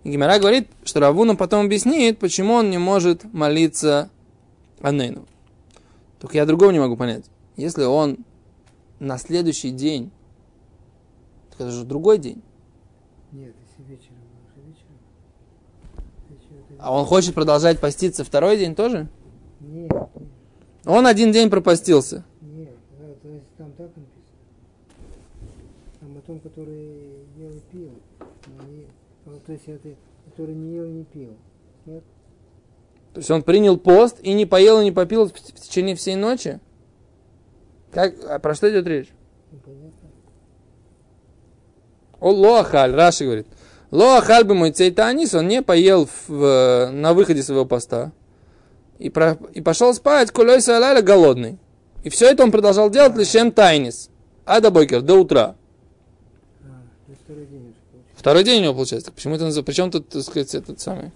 И 0.06 0.08
Гимара 0.08 0.38
говорит, 0.38 0.68
что 0.84 1.00
Равуна 1.00 1.34
потом 1.34 1.66
объяснит, 1.66 2.20
почему 2.20 2.54
он 2.54 2.70
не 2.70 2.78
может 2.78 3.25
молиться 3.34 4.08
Анейну. 4.80 5.26
Только 6.20 6.36
я 6.36 6.46
другого 6.46 6.70
не 6.70 6.78
могу 6.78 6.96
понять. 6.96 7.25
Если 7.56 7.82
он 7.82 8.18
на 9.00 9.18
следующий 9.18 9.72
день, 9.72 10.12
так 11.50 11.62
это 11.62 11.70
же 11.72 11.84
другой 11.84 12.18
день, 12.18 12.40
Нет, 13.32 13.52
если 13.68 13.82
вечером, 13.92 14.18
уже 14.54 14.68
вечером. 14.68 14.94
Вечером 16.30 16.64
это- 16.70 16.78
а 16.84 16.92
он 16.96 17.04
хочет 17.04 17.34
продолжать 17.34 17.80
поститься 17.80 18.22
второй 18.22 18.58
день 18.58 18.76
тоже, 18.76 19.08
Нет, 19.58 19.90
нет, 19.90 20.08
он 20.84 21.08
один 21.08 21.32
день 21.32 21.50
пропастился. 21.50 22.25
нет. 22.42 22.76
То 23.22 23.28
есть 23.28 23.44
там 23.58 23.72
так 23.72 23.88
написано. 23.88 24.12
Там 25.98 26.22
том, 26.25 26.38
который 26.38 27.26
ел 27.38 27.50
и 27.50 27.60
пил. 27.72 27.90
Не- 28.70 28.86
ну, 29.25 29.36
то 29.47 29.53
есть 29.53 29.69
это, 29.69 29.88
который 30.29 30.55
не 30.55 30.75
ел 30.75 30.85
и 30.85 30.91
не 30.91 31.05
пил. 31.05 31.37
Нет? 31.87 32.03
То 33.15 33.21
есть 33.21 33.31
он 33.31 33.43
принял 33.43 33.79
пост 33.79 34.19
и 34.23 34.35
не 34.35 34.45
поел 34.45 34.81
и 34.81 34.85
не 34.85 34.93
попил 34.93 35.26
в 35.26 35.33
в 35.33 35.61
течение 35.61 35.95
всей 35.95 36.17
ночи? 36.17 36.61
Как, 37.93 38.15
а 38.29 38.38
про 38.38 38.55
что 38.55 38.71
идет 38.71 38.87
речь? 38.87 39.09
О, 42.21 42.31
лоахаль, 42.31 42.93
Раши 42.95 43.25
говорит. 43.25 43.47
Лоахаль 43.91 44.45
бы 44.45 44.55
мой 44.55 44.73
цейтанис, 44.73 45.35
он 45.35 45.49
не 45.49 45.62
поел 45.62 46.09
в, 46.26 46.91
на 46.93 47.15
выходе 47.15 47.43
своего 47.43 47.65
поста. 47.65 48.12
И, 48.99 49.11
про- 49.11 49.38
и 49.53 49.61
пошел 49.61 49.95
спать, 49.95 50.31
кулей 50.33 50.61
салаля 50.61 51.03
голодный. 51.03 51.59
И 52.03 52.09
все 52.09 52.31
это 52.31 52.43
он 52.43 52.50
продолжал 52.50 52.91
делать 52.91 53.17
лишем 53.17 53.53
тайнис. 53.53 54.11
А 54.45 54.61
до 54.61 54.71
бойкер, 54.71 55.03
до 55.03 55.15
утра. 55.15 55.57
А, 56.65 56.83
Второй 58.26 58.42
день 58.42 58.59
у 58.59 58.64
него 58.64 58.75
получается. 58.75 59.12
Почему 59.12 59.37
это 59.37 59.45
называется? 59.45 59.62
Причем 59.62 59.88
тут, 59.88 60.09
так 60.09 60.21
сказать, 60.25 60.52
этот 60.52 60.80
самый? 60.80 61.12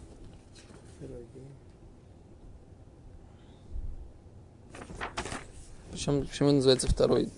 Причем, 5.90 6.25
почему 6.25 6.52
называется 6.52 6.87
второй? 6.87 7.29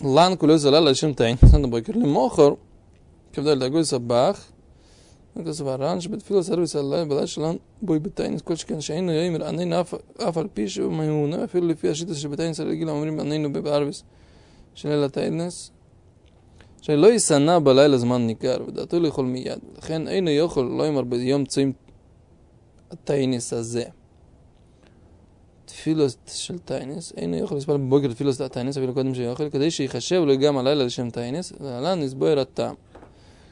Лан 0.00 0.38
кулю 0.38 0.56
заляла 0.56 0.94
чем-то. 0.94 1.36
Надо 1.42 1.66
бакер 1.66 1.96
лимохор. 1.96 2.60
Когда 3.34 3.56
дорогой 3.56 3.84
собах. 3.84 4.36
סבח. 5.35 5.47
וכסף 5.47 5.65
הר"ן 5.65 6.01
שבתפילה 6.01 6.43
סרוויס 6.43 6.75
עלי 6.75 7.05
בלילה 7.05 7.27
שלנו 7.27 7.57
בוי 7.81 7.99
בתיינס 7.99 8.41
כל 8.41 8.55
שכן 8.55 8.81
שהיינו 8.81 9.11
יאמר 9.11 9.47
עננו 9.47 9.81
אף- 9.81 9.93
אף 10.17 10.37
על 10.37 10.47
פי 10.53 10.69
שהוא 10.69 10.93
מיונה 10.93 11.43
אפילו 11.43 11.67
לפי 11.67 11.89
השיטה 11.89 12.15
שבתיינס 12.15 12.59
הרגיל 12.59 12.89
אומרים 12.89 13.19
עננו 13.19 13.53
בארוויס 13.53 14.03
של 14.75 14.89
ליל 14.89 15.03
התיינס 15.03 15.71
שלא 16.81 17.07
ישנא 17.13 17.59
בלילה 17.59 17.97
זמן 17.97 18.27
ניכר 18.27 18.57
ודעתו 18.67 18.99
לאכול 18.99 19.25
מיד 19.25 19.59
ולכן 19.73 20.07
אינו 20.07 20.29
יכול 20.29 20.65
לא 20.65 20.83
יאמר 20.83 21.01
ביום 21.01 21.45
צום 21.45 21.71
התיינס 22.91 23.53
הזה 23.53 23.83
תפילוס 25.65 26.17
של 26.27 26.57
תיינס, 26.57 27.13
אינו 27.17 27.37
יכול 27.37 27.57
לספר 27.57 27.77
בבוקר 27.77 28.13
תפילוס 28.13 28.41
התיינס 28.41 28.77
אפילו 28.77 28.93
קודם 28.93 29.15
שיאכל 29.15 29.49
כדי 29.49 29.71
שיחשב 29.71 30.21
לו 30.25 30.37
גם 30.37 30.57
הלילה 30.57 30.83
לשם 30.83 31.09
תיינס 31.09 31.53
ולהלן 31.59 31.99
נסבויר 31.99 32.39
הטעם 32.39 32.75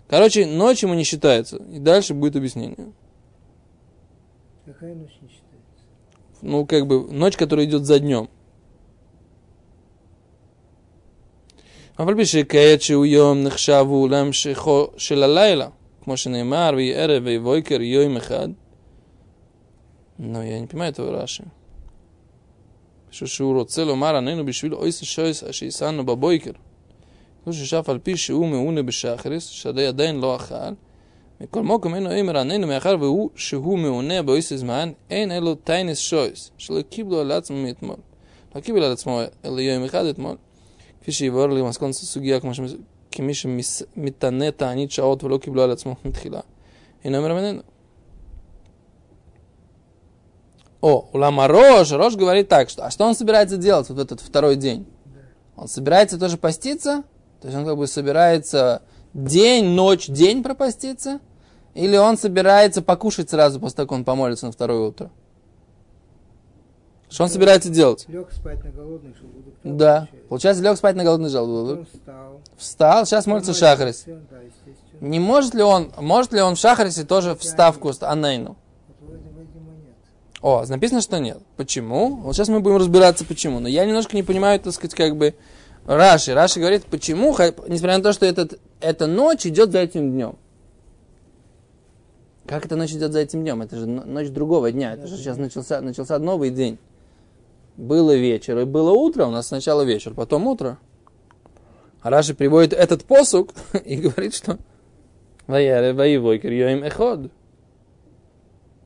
Короче, 0.08 0.46
ночь 0.46 0.84
ему 0.84 0.94
не 0.94 1.04
считается. 1.04 1.58
И 1.72 1.80
дальше 1.80 2.14
будет 2.14 2.36
объяснение. 2.36 2.92
Какая 4.66 4.96
ночь 4.96 5.18
не 5.22 5.30
считается? 5.30 5.84
Ну, 6.42 6.66
как 6.66 6.88
бы, 6.88 7.12
ночь, 7.12 7.38
которая 7.38 7.66
идет 7.66 7.86
за 7.86 8.00
днем. 8.00 8.30
אבל 12.00 12.14
בשכעת 12.14 12.82
שהוא 12.82 13.06
יום 13.06 13.44
נחשב 13.44 13.86
הוא 13.88 14.10
להמשכו 14.10 14.88
של 14.98 15.24
הלילה, 15.24 15.68
כמו 16.04 16.18
שנאמר, 16.18 16.72
ויהי 16.76 16.96
ערב 16.96 17.24
ויהי 17.26 17.40
בוקר 17.40 17.82
יום 17.82 18.18
אחד. 18.18 18.50
Но 20.18 20.44
я 20.44 20.60
не 20.60 20.68
понимаю 20.68 20.92
этого 20.92 21.12
Раши. 21.12 21.44
פשוט 23.10 23.28
שהוא 23.28 23.54
רוצה 23.60 23.84
לומר 23.84 24.16
עננו 24.16 24.46
בשביל 24.46 24.74
אויס 24.74 25.04
שויס 25.04 25.44
אשר 25.44 25.66
יסענו 25.66 26.06
בבויקר. 26.06 26.52
כמו 27.48 27.54
ששף 27.54 27.90
על 27.90 28.00
פי 28.00 28.18
שהוא 28.18 28.48
מעונה 28.48 28.84
בשחריס, 28.84 29.46
שעדי 29.46 29.86
עדיין 29.86 30.20
לא 30.20 30.36
אכל. 30.36 30.56
מכל 31.42 31.64
מוקם 31.64 31.96
אינו 31.96 32.20
אמר 32.20 32.38
עננו 32.38 32.68
מאחר 32.68 32.96
והוא 33.00 33.30
שהוא 33.36 33.78
מעונה 33.78 34.22
באויס 34.22 34.54
זמן, 34.54 34.92
אין 35.10 35.32
אלו 35.32 35.56
טיינס 35.56 35.98
שויס, 35.98 36.52
שלא 36.58 36.82
קיבלו 36.82 37.20
על 37.20 37.32
עצמו 37.32 37.58
מאתמול. 37.58 37.96
לא 38.56 38.62
קיבל 38.62 38.84
על 38.84 38.92
עצמו 38.92 39.22
אלא 39.46 39.62
יום 39.62 39.84
אחד 39.84 40.06
אתמול. 40.06 40.36
כפי 41.02 41.12
שיבואר 41.12 41.48
לי 41.48 41.62
מסקונת 41.62 41.96
הסוגיה, 41.96 42.40
כמו 42.40 42.54
שמס... 42.54 42.76
כמי 43.12 43.34
שמתענה 43.34 44.52
תענית 44.52 44.92
שעות 44.92 45.24
ולא 45.24 45.38
קיבלו 45.38 45.62
על 45.62 45.72
עצמו 45.72 45.96
מתחילה. 46.06 46.40
אינו 47.06 47.18
אומר 47.18 47.38
עננו. 47.38 47.62
О, 50.82 51.10
улама 51.14 51.48
Рош, 51.48 51.92
Рош 51.94 52.16
говорит 52.18 52.50
так, 52.50 52.70
что, 52.70 52.86
а 52.86 52.92
что 52.92 53.06
он 53.06 53.16
собирается 53.16 53.56
делать 53.56 53.88
вот 53.88 54.00
этот 54.00 54.20
второй 54.20 54.58
день? 54.58 54.86
Он 55.56 55.70
собирается 55.70 56.20
тоже 56.20 56.36
поститься? 56.36 57.06
То 57.41 57.49
есть 57.49 57.59
он 57.59 57.65
как 57.65 57.77
бы 57.77 57.87
собирается 57.87 58.83
день, 59.15 59.67
ночь, 59.67 60.07
день 60.07 60.43
пропаститься? 60.43 61.21
Или 61.75 61.97
он 61.97 62.19
собирается 62.19 62.83
покушать 62.83 63.31
сразу 63.31 63.61
после 63.61 63.77
того, 63.77 63.87
как 63.87 63.99
он 63.99 64.05
помолится 64.05 64.47
на 64.47 64.53
второе 64.53 64.89
утро? 64.89 65.11
Что 67.09 67.25
он 67.25 67.31
собирается 67.31 67.71
делать? 67.71 68.05
Лег 68.09 68.31
спать 68.33 68.63
на 68.65 68.71
голодный 68.71 69.15
желудок. 69.15 69.55
Да. 69.63 70.01
получается. 70.01 70.29
Получается, 70.29 70.63
лег 70.63 70.77
спать 70.77 70.97
на 70.97 71.05
голодный 71.05 71.31
желудок. 71.31 71.79
Потом 71.79 72.01
встал. 72.01 72.41
Встал, 72.57 73.07
сейчас 73.07 73.27
молится 73.27 73.55
Шахарис. 73.55 74.03
Всё, 74.03 74.19
Да. 74.31 74.37
Не 75.01 75.21
может 75.21 75.55
ли 75.55 75.63
он, 75.63 75.93
может 75.97 76.33
ли 76.33 76.41
он 76.41 76.57
в 76.57 76.59
Шахарисе 76.59 77.05
тоже 77.05 77.37
вставку 77.37 77.93
с 77.93 78.03
Анейну? 78.03 78.57
О, 80.41 80.65
написано, 80.67 81.01
что 81.01 81.19
нет. 81.19 81.39
Почему? 81.57 82.17
Вот 82.17 82.35
сейчас 82.35 82.49
мы 82.49 82.61
будем 82.61 82.77
разбираться, 82.77 83.25
почему. 83.25 83.59
Но 83.59 83.69
я 83.69 83.85
немножко 83.85 84.15
не 84.15 84.23
понимаю, 84.23 84.61
так 84.61 84.73
сказать, 84.73 84.95
как 84.95 85.17
бы 85.17 85.35
Раши. 85.89 86.35
Раши 86.35 86.61
говорит, 86.61 86.85
почему, 86.85 87.35
несмотря 87.67 87.97
на 87.97 88.03
то, 88.03 88.13
что 88.13 88.27
этот, 88.27 88.61
эта 88.81 89.07
ночь 89.07 89.47
идет 89.47 89.73
за 89.73 89.79
этим 89.79 90.13
днем. 90.13 90.37
Как 92.47 92.67
эта 92.67 92.77
ночь 92.77 92.93
идет 92.93 93.13
за 93.13 93.21
этим 93.21 93.41
днем? 93.41 93.63
Это 93.63 93.77
же 93.77 93.87
но- 93.87 94.05
ночь 94.05 94.29
другого 94.29 94.71
дня. 94.71 94.93
Это 94.93 95.07
же 95.07 95.17
сейчас 95.17 95.39
начался, 95.39 95.81
начался 95.81 96.19
новый 96.19 96.51
день. 96.51 96.79
Было 97.79 98.15
вечер 98.15 98.59
и 98.59 98.65
было 98.67 98.91
утро. 98.91 99.25
У 99.25 99.31
нас 99.31 99.47
сначала 99.47 99.81
вечер, 99.81 100.13
потом 100.13 100.47
утро. 100.47 100.79
А 102.03 102.11
Раши 102.11 102.35
приводит 102.35 102.75
этот 102.75 103.05
посук 103.05 103.55
и 103.87 103.97
говорит, 103.97 104.35
что 104.35 104.59
эход. 106.85 107.31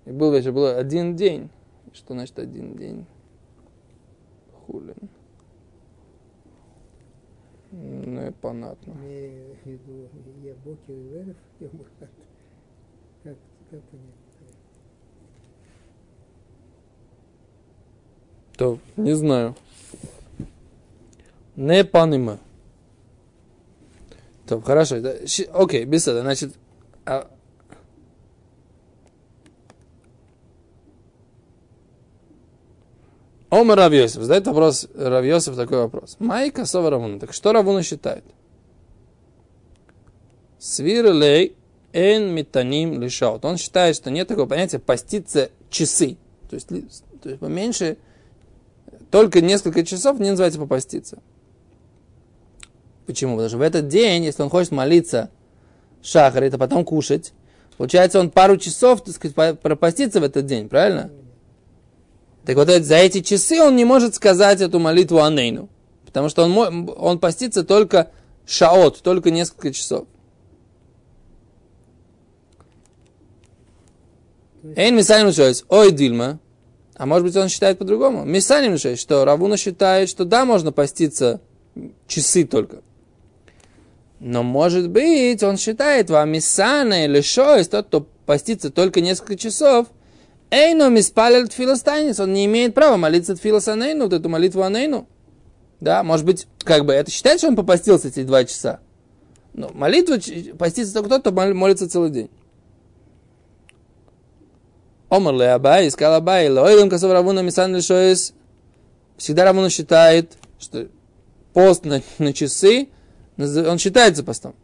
И 0.04 0.12
был 0.12 0.30
вечер, 0.32 0.52
был 0.52 0.66
один 0.66 1.16
день. 1.16 1.50
Что 1.92 2.14
значит 2.14 2.38
один 2.38 2.76
день? 2.76 3.06
Хулин. 4.66 4.94
И 7.72 8.32
понятно. 8.40 8.92
Имею 8.92 9.56
в 9.56 9.66
виду 9.66 10.08
я 10.44 10.54
Бокер 10.64 10.94
и 10.94 11.02
Верев, 11.08 11.36
я 11.60 11.68
Мурат. 11.72 12.10
Как, 13.22 13.36
как 13.70 13.80
понять? 13.84 14.22
То, 18.58 18.78
не 18.96 19.14
знаю. 19.14 19.56
Не 21.56 21.84
понимаю. 21.84 22.38
То, 24.46 24.60
хорошо. 24.60 24.96
Окей, 25.54 25.84
без 25.86 26.06
этого. 26.06 26.22
Значит, 26.22 26.54
Омар 33.52 33.76
Равьосиф. 33.76 34.22
Задает 34.22 34.46
вопрос 34.46 34.88
Равьосиф 34.94 35.54
такой 35.56 35.76
вопрос. 35.82 36.16
Майка 36.18 36.64
Сова 36.64 36.88
Равуна. 36.88 37.20
Так 37.20 37.34
что 37.34 37.52
Равуна 37.52 37.82
считает? 37.82 38.24
Свирлей 40.58 41.54
эн 41.92 42.34
метаним 42.34 42.98
лишаут. 42.98 43.44
Он 43.44 43.58
считает, 43.58 43.94
что 43.94 44.10
нет 44.10 44.26
такого 44.26 44.46
понятия 44.46 44.78
поститься 44.78 45.50
часы. 45.68 46.16
То 46.48 46.54
есть, 46.54 46.68
то 46.68 47.28
есть 47.28 47.40
поменьше, 47.40 47.98
только 49.10 49.42
несколько 49.42 49.84
часов 49.84 50.18
не 50.18 50.30
называется 50.30 50.58
попаститься. 50.58 51.18
Почему? 53.04 53.32
Потому 53.32 53.50
что 53.50 53.58
в 53.58 53.62
этот 53.62 53.86
день, 53.86 54.24
если 54.24 54.42
он 54.42 54.48
хочет 54.48 54.72
молиться 54.72 55.28
шахарит, 56.00 56.54
а 56.54 56.58
потом 56.58 56.86
кушать, 56.86 57.34
получается, 57.76 58.18
он 58.18 58.30
пару 58.30 58.56
часов, 58.56 59.04
так 59.04 59.14
сказать, 59.14 59.60
пропастится 59.60 60.20
в 60.20 60.24
этот 60.24 60.46
день, 60.46 60.70
правильно? 60.70 61.10
Так 62.44 62.56
вот 62.56 62.68
за 62.68 62.96
эти 62.96 63.20
часы 63.20 63.60
он 63.60 63.76
не 63.76 63.84
может 63.84 64.14
сказать 64.14 64.60
эту 64.60 64.78
молитву 64.78 65.20
Анейну. 65.20 65.68
Потому 66.04 66.28
что 66.28 66.44
он, 66.44 66.90
он 66.96 67.18
постится 67.18 67.64
только 67.64 68.10
шаот, 68.46 69.00
только 69.02 69.30
несколько 69.30 69.72
часов. 69.72 70.06
Эйн 74.76 74.96
Мисаним 74.96 75.32
Шойс, 75.32 75.64
ой, 75.68 75.90
Дильма. 75.90 76.38
А 76.94 77.06
может 77.06 77.26
быть, 77.26 77.36
он 77.36 77.48
считает 77.48 77.78
по-другому. 77.78 78.24
Мисаним 78.24 78.78
Шойс, 78.78 79.00
что 79.00 79.24
Равуна 79.24 79.56
считает, 79.56 80.08
что 80.08 80.24
да, 80.24 80.44
можно 80.44 80.72
поститься 80.72 81.40
часы 82.06 82.44
только. 82.44 82.82
Но 84.20 84.42
может 84.42 84.88
быть, 84.88 85.42
он 85.42 85.56
считает, 85.56 86.10
вам 86.10 86.30
Мисана 86.30 87.06
или 87.06 87.20
Шойс, 87.20 87.68
тот, 87.68 87.86
кто 87.86 88.06
постится 88.24 88.70
только 88.70 89.00
несколько 89.00 89.36
часов, 89.36 89.88
Эйну 90.52 90.90
миспалил 90.90 91.48
тфилостанец, 91.48 92.20
он 92.20 92.34
не 92.34 92.44
имеет 92.44 92.74
права 92.74 92.98
молиться 92.98 93.34
тфилосанейну, 93.34 94.04
вот 94.04 94.12
эту 94.12 94.28
молитву 94.28 94.60
анейну. 94.62 95.08
Да, 95.80 96.02
может 96.02 96.26
быть, 96.26 96.46
как 96.62 96.84
бы 96.84 96.92
это 96.92 97.10
считает, 97.10 97.38
что 97.38 97.48
он 97.48 97.56
попастился 97.56 98.08
эти 98.08 98.22
два 98.22 98.44
часа. 98.44 98.80
Но 99.54 99.70
молитва, 99.72 100.20
ч- 100.20 100.52
постится 100.52 100.92
только 100.92 101.08
тот, 101.08 101.22
кто 101.22 101.32
мол- 101.32 101.54
молится 101.54 101.88
целый 101.88 102.10
день. 102.10 102.30
Омар 105.08 105.34
ле 105.34 105.52
Абай, 105.52 105.90
сказал 105.90 106.16
Абай, 106.16 106.50
лоидам 106.50 106.90
косов 106.90 107.12
Равуна 107.12 107.40
мисан 107.40 107.74
лишоис. 107.74 108.34
Всегда 109.16 109.44
Равуна 109.44 109.70
считает, 109.70 110.34
что 110.58 110.86
пост 111.54 111.86
на, 111.86 112.02
на 112.18 112.34
часы, 112.34 112.88
он 113.38 113.78
считается 113.78 114.22
постом. 114.22 114.54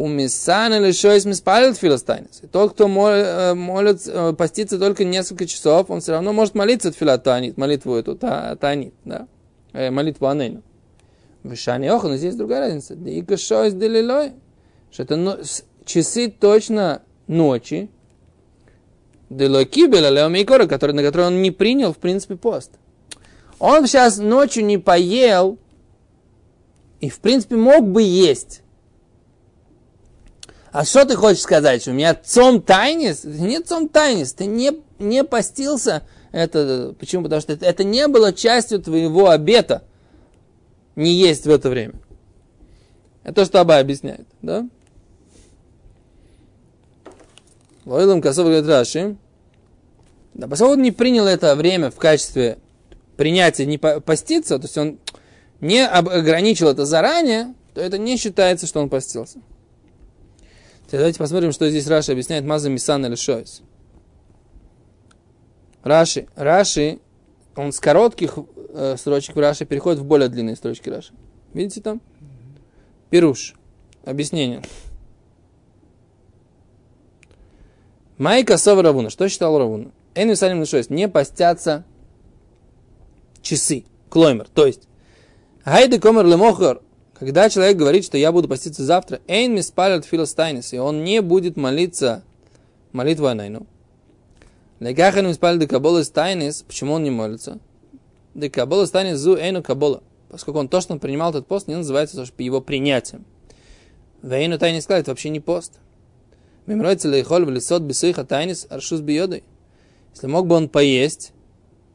У 0.00 0.08
мисан 0.08 0.72
лишоис 0.82 1.26
миспалит 1.26 1.76
филостайнис. 1.76 2.40
Тот, 2.50 2.72
кто 2.72 2.86
э, 2.86 3.52
молит, 3.52 4.00
э, 4.06 4.32
постится 4.32 4.78
только 4.78 5.04
несколько 5.04 5.44
часов, 5.44 5.90
он 5.90 6.00
все 6.00 6.12
равно 6.12 6.32
может 6.32 6.54
молиться 6.54 6.88
от 6.88 6.96
филатанит, 6.96 7.58
молитву 7.58 7.94
эту, 7.96 8.16
та, 8.16 8.56
танит, 8.56 8.94
да, 9.04 9.28
Э, 9.74 9.90
молитву 9.90 10.26
Анейну. 10.26 10.62
В 11.42 11.54
Шане 11.54 11.92
Оха, 11.92 12.08
но 12.08 12.16
здесь 12.16 12.34
другая 12.34 12.60
разница. 12.60 12.96
Да 12.96 13.10
и 13.10 13.20
кашой 13.20 13.72
с 13.72 13.74
делилой. 13.74 14.32
Что 14.90 15.02
это 15.02 15.16
но- 15.16 15.36
часы 15.84 16.30
точно 16.30 17.02
ночи. 17.26 17.90
Делой 19.28 19.66
кибеля 19.66 20.08
леомейкора, 20.08 20.66
который, 20.66 20.92
на 20.92 21.02
который 21.02 21.26
он 21.26 21.42
не 21.42 21.50
принял, 21.50 21.92
в 21.92 21.98
принципе, 21.98 22.36
пост. 22.36 22.70
Он 23.58 23.86
сейчас 23.86 24.16
ночью 24.16 24.64
не 24.64 24.78
поел 24.78 25.58
и, 27.00 27.10
в 27.10 27.20
принципе, 27.20 27.56
мог 27.56 27.86
бы 27.86 28.00
есть. 28.00 28.62
А 30.72 30.84
что 30.84 31.04
ты 31.04 31.16
хочешь 31.16 31.42
сказать? 31.42 31.86
У 31.88 31.92
меня 31.92 32.14
цом 32.14 32.62
тайнис? 32.62 33.24
Нет 33.24 33.66
цом 33.66 33.88
тайнис. 33.88 34.32
Ты 34.32 34.46
не, 34.46 34.72
не 34.98 35.24
постился. 35.24 36.02
Это, 36.30 36.94
почему? 36.98 37.24
Потому 37.24 37.40
что 37.40 37.52
это, 37.52 37.66
это 37.66 37.82
не 37.82 38.06
было 38.06 38.32
частью 38.32 38.80
твоего 38.80 39.30
обета 39.30 39.82
не 40.94 41.12
есть 41.12 41.46
в 41.46 41.50
это 41.50 41.70
время. 41.70 41.94
Это 43.24 43.34
то, 43.34 43.44
что 43.44 43.60
Абай 43.60 43.80
объясняет, 43.80 44.26
да? 44.42 44.68
Лоилам 47.84 48.20
Косов 48.20 48.44
говорит 48.44 48.66
Раши. 48.66 49.16
Да, 50.34 50.46
поскольку 50.46 50.74
он 50.74 50.82
не 50.82 50.92
принял 50.92 51.26
это 51.26 51.56
время 51.56 51.90
в 51.90 51.96
качестве 51.96 52.58
принятия 53.16 53.66
не 53.66 53.78
по- 53.78 54.00
поститься, 54.00 54.58
то 54.58 54.64
есть 54.64 54.78
он 54.78 54.98
не 55.60 55.84
ограничил 55.84 56.68
это 56.68 56.86
заранее, 56.86 57.54
то 57.74 57.80
это 57.80 57.98
не 57.98 58.16
считается, 58.16 58.66
что 58.66 58.80
он 58.80 58.88
постился. 58.88 59.40
Давайте 60.90 61.18
посмотрим, 61.18 61.52
что 61.52 61.68
здесь 61.70 61.86
Раши 61.86 62.12
объясняет 62.12 62.44
Маза 62.44 62.68
Мисан 62.68 63.04
или 63.06 63.14
Шойс. 63.14 63.62
Раши. 65.82 66.26
Раши, 66.34 66.98
он 67.54 67.72
с 67.72 67.80
коротких 67.80 68.38
э, 68.70 68.96
строчек 68.98 69.36
в 69.36 69.38
Раши 69.38 69.64
переходит 69.64 70.00
в 70.00 70.04
более 70.04 70.28
длинные 70.28 70.56
строчки 70.56 70.88
Раши. 70.88 71.12
Видите 71.54 71.80
там? 71.80 72.00
Пируш. 73.10 73.54
Объяснение. 74.04 74.62
Майка 78.18 78.56
Сова 78.58 78.82
Равуна. 78.82 79.10
Что 79.10 79.28
считал 79.28 79.58
Равуна? 79.58 79.92
Эйн 80.14 80.30
Висалим 80.30 80.60
Лишойс. 80.60 80.90
Не 80.90 81.08
постятся 81.08 81.84
часы. 83.42 83.84
Клоймер. 84.08 84.48
То 84.48 84.66
есть, 84.66 84.88
Гайде 85.64 86.00
Комер 86.00 86.26
Лемохар. 86.26 86.82
Когда 87.20 87.50
человек 87.50 87.76
говорит, 87.76 88.06
что 88.06 88.16
я 88.16 88.32
буду 88.32 88.48
поститься 88.48 88.82
завтра, 88.82 89.20
Эйн 89.28 89.54
Миспалят 89.54 90.06
Филостайнис. 90.06 90.72
И 90.72 90.78
он 90.78 91.04
не 91.04 91.20
будет 91.20 91.58
молиться 91.58 92.24
молитву 92.92 93.26
Анайну. 93.26 93.66
Лекахан 94.80 95.28
Миспалят 95.28 95.60
Декабола 95.60 96.02
Стайнис. 96.02 96.62
Почему 96.62 96.94
он 96.94 97.02
не 97.02 97.10
молится? 97.10 97.58
Декабола 98.34 98.86
Стайнис 98.86 99.18
Зу 99.18 99.36
Эйну 99.36 99.62
Кабола. 99.62 100.02
Поскольку 100.30 100.60
он 100.60 100.68
то, 100.68 100.80
что 100.80 100.94
он 100.94 100.98
принимал 100.98 101.28
этот 101.28 101.46
пост, 101.46 101.68
не 101.68 101.76
называется 101.76 102.24
его 102.38 102.62
принятием. 102.62 103.26
Вейну 104.22 104.58
тайнис 104.58 104.84
сказать, 104.84 105.02
это 105.02 105.10
вообще 105.10 105.28
не 105.28 105.40
пост. 105.40 105.78
Мемройца 106.66 107.08
лейхоль 107.08 107.44
в 107.44 107.50
лесот 107.50 107.82
бисыха 107.82 108.24
тайнис 108.24 108.66
аршус 108.70 109.00
биодой. 109.00 109.44
Если 110.14 110.26
мог 110.26 110.46
бы 110.46 110.54
он 110.54 110.70
поесть, 110.70 111.32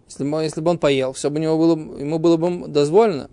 если, 0.08 0.23
если 0.43 0.62
бы 0.62 0.69
он 0.69 0.78
поел, 0.78 1.13
все 1.13 1.32
бы 1.32 1.39
него 1.39 1.58
было, 1.58 2.00
ему 2.00 2.19
было 2.19 2.38
бы 2.38 2.67
дозволено. 2.67 3.30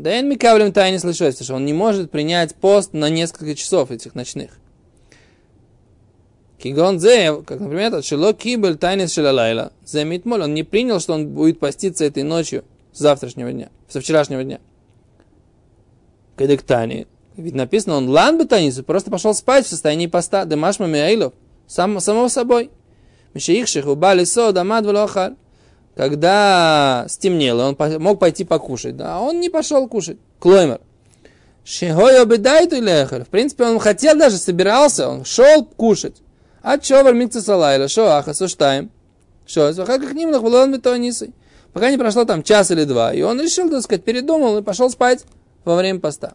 Да 0.00 0.18
и 0.18 0.22
микавлем 0.22 0.72
тайнис 0.72 1.04
лишось, 1.04 1.38
что 1.42 1.54
он 1.54 1.66
не 1.66 1.74
может 1.74 2.10
принять 2.10 2.54
пост 2.54 2.94
на 2.94 3.10
несколько 3.10 3.54
часов 3.54 3.90
этих 3.90 4.14
ночных. 4.14 4.52
Кигон 6.56 6.98
как, 6.98 7.60
например, 7.60 7.94
от 7.94 8.06
шело 8.06 8.32
кибель 8.32 8.76
тайнис 8.76 9.12
шелалайла, 9.12 9.74
зе 9.84 10.04
митмоль, 10.04 10.42
он 10.42 10.54
не 10.54 10.62
принял, 10.62 11.00
что 11.00 11.12
он 11.12 11.28
будет 11.28 11.60
поститься 11.60 12.06
этой 12.06 12.22
ночью 12.22 12.64
с 12.94 12.98
завтрашнего 12.98 13.52
дня, 13.52 13.68
со 13.90 14.00
вчерашнего 14.00 14.42
дня. 14.42 14.60
Кадектани. 16.34 17.06
Ведь 17.36 17.54
написано, 17.54 17.96
он 17.96 18.08
лан 18.08 18.38
бы 18.38 18.46
тайнису, 18.46 18.82
просто 18.82 19.10
пошел 19.10 19.34
спать 19.34 19.66
в 19.66 19.68
состоянии 19.68 20.06
поста, 20.06 20.46
демашма 20.46 20.86
миаилов, 20.86 21.34
сам, 21.66 22.00
самого 22.00 22.28
собой. 22.28 22.70
Мишеихших 23.34 23.86
убали 23.86 24.24
со, 24.24 24.52
дамад. 24.52 24.86
Когда 25.96 27.06
стемнело, 27.08 27.64
он 27.64 27.76
мог 28.00 28.18
пойти 28.18 28.44
покушать, 28.44 28.96
да, 28.96 29.20
он 29.20 29.40
не 29.40 29.50
пошел 29.50 29.88
кушать. 29.88 30.18
Клоймер. 30.38 30.80
Шихой 31.64 32.20
обедайту 32.20 32.80
лехер. 32.80 33.24
В 33.24 33.28
принципе, 33.28 33.64
он 33.64 33.78
хотел 33.78 34.16
даже, 34.16 34.38
собирался, 34.38 35.08
он 35.08 35.24
шел 35.24 35.64
кушать. 35.64 36.16
А 36.62 36.78
човар 36.78 37.14
микца 37.14 37.42
салайла, 37.42 37.88
шо 37.88 38.06
аха, 38.06 38.34
суштаем. 38.34 38.90
Шо, 39.46 39.72
как 39.84 40.08
к 40.08 40.12
ним 40.12 40.30
лохвалон 40.30 40.72
бетонисой. 40.72 41.32
Пока 41.72 41.90
не 41.90 41.98
прошло 41.98 42.24
там 42.24 42.42
час 42.42 42.70
или 42.70 42.84
два. 42.84 43.12
И 43.12 43.22
он 43.22 43.40
решил, 43.40 43.70
так 43.70 43.82
сказать, 43.82 44.04
передумал 44.04 44.58
и 44.58 44.62
пошел 44.62 44.90
спать 44.90 45.24
во 45.64 45.76
время 45.76 46.00
поста. 46.00 46.34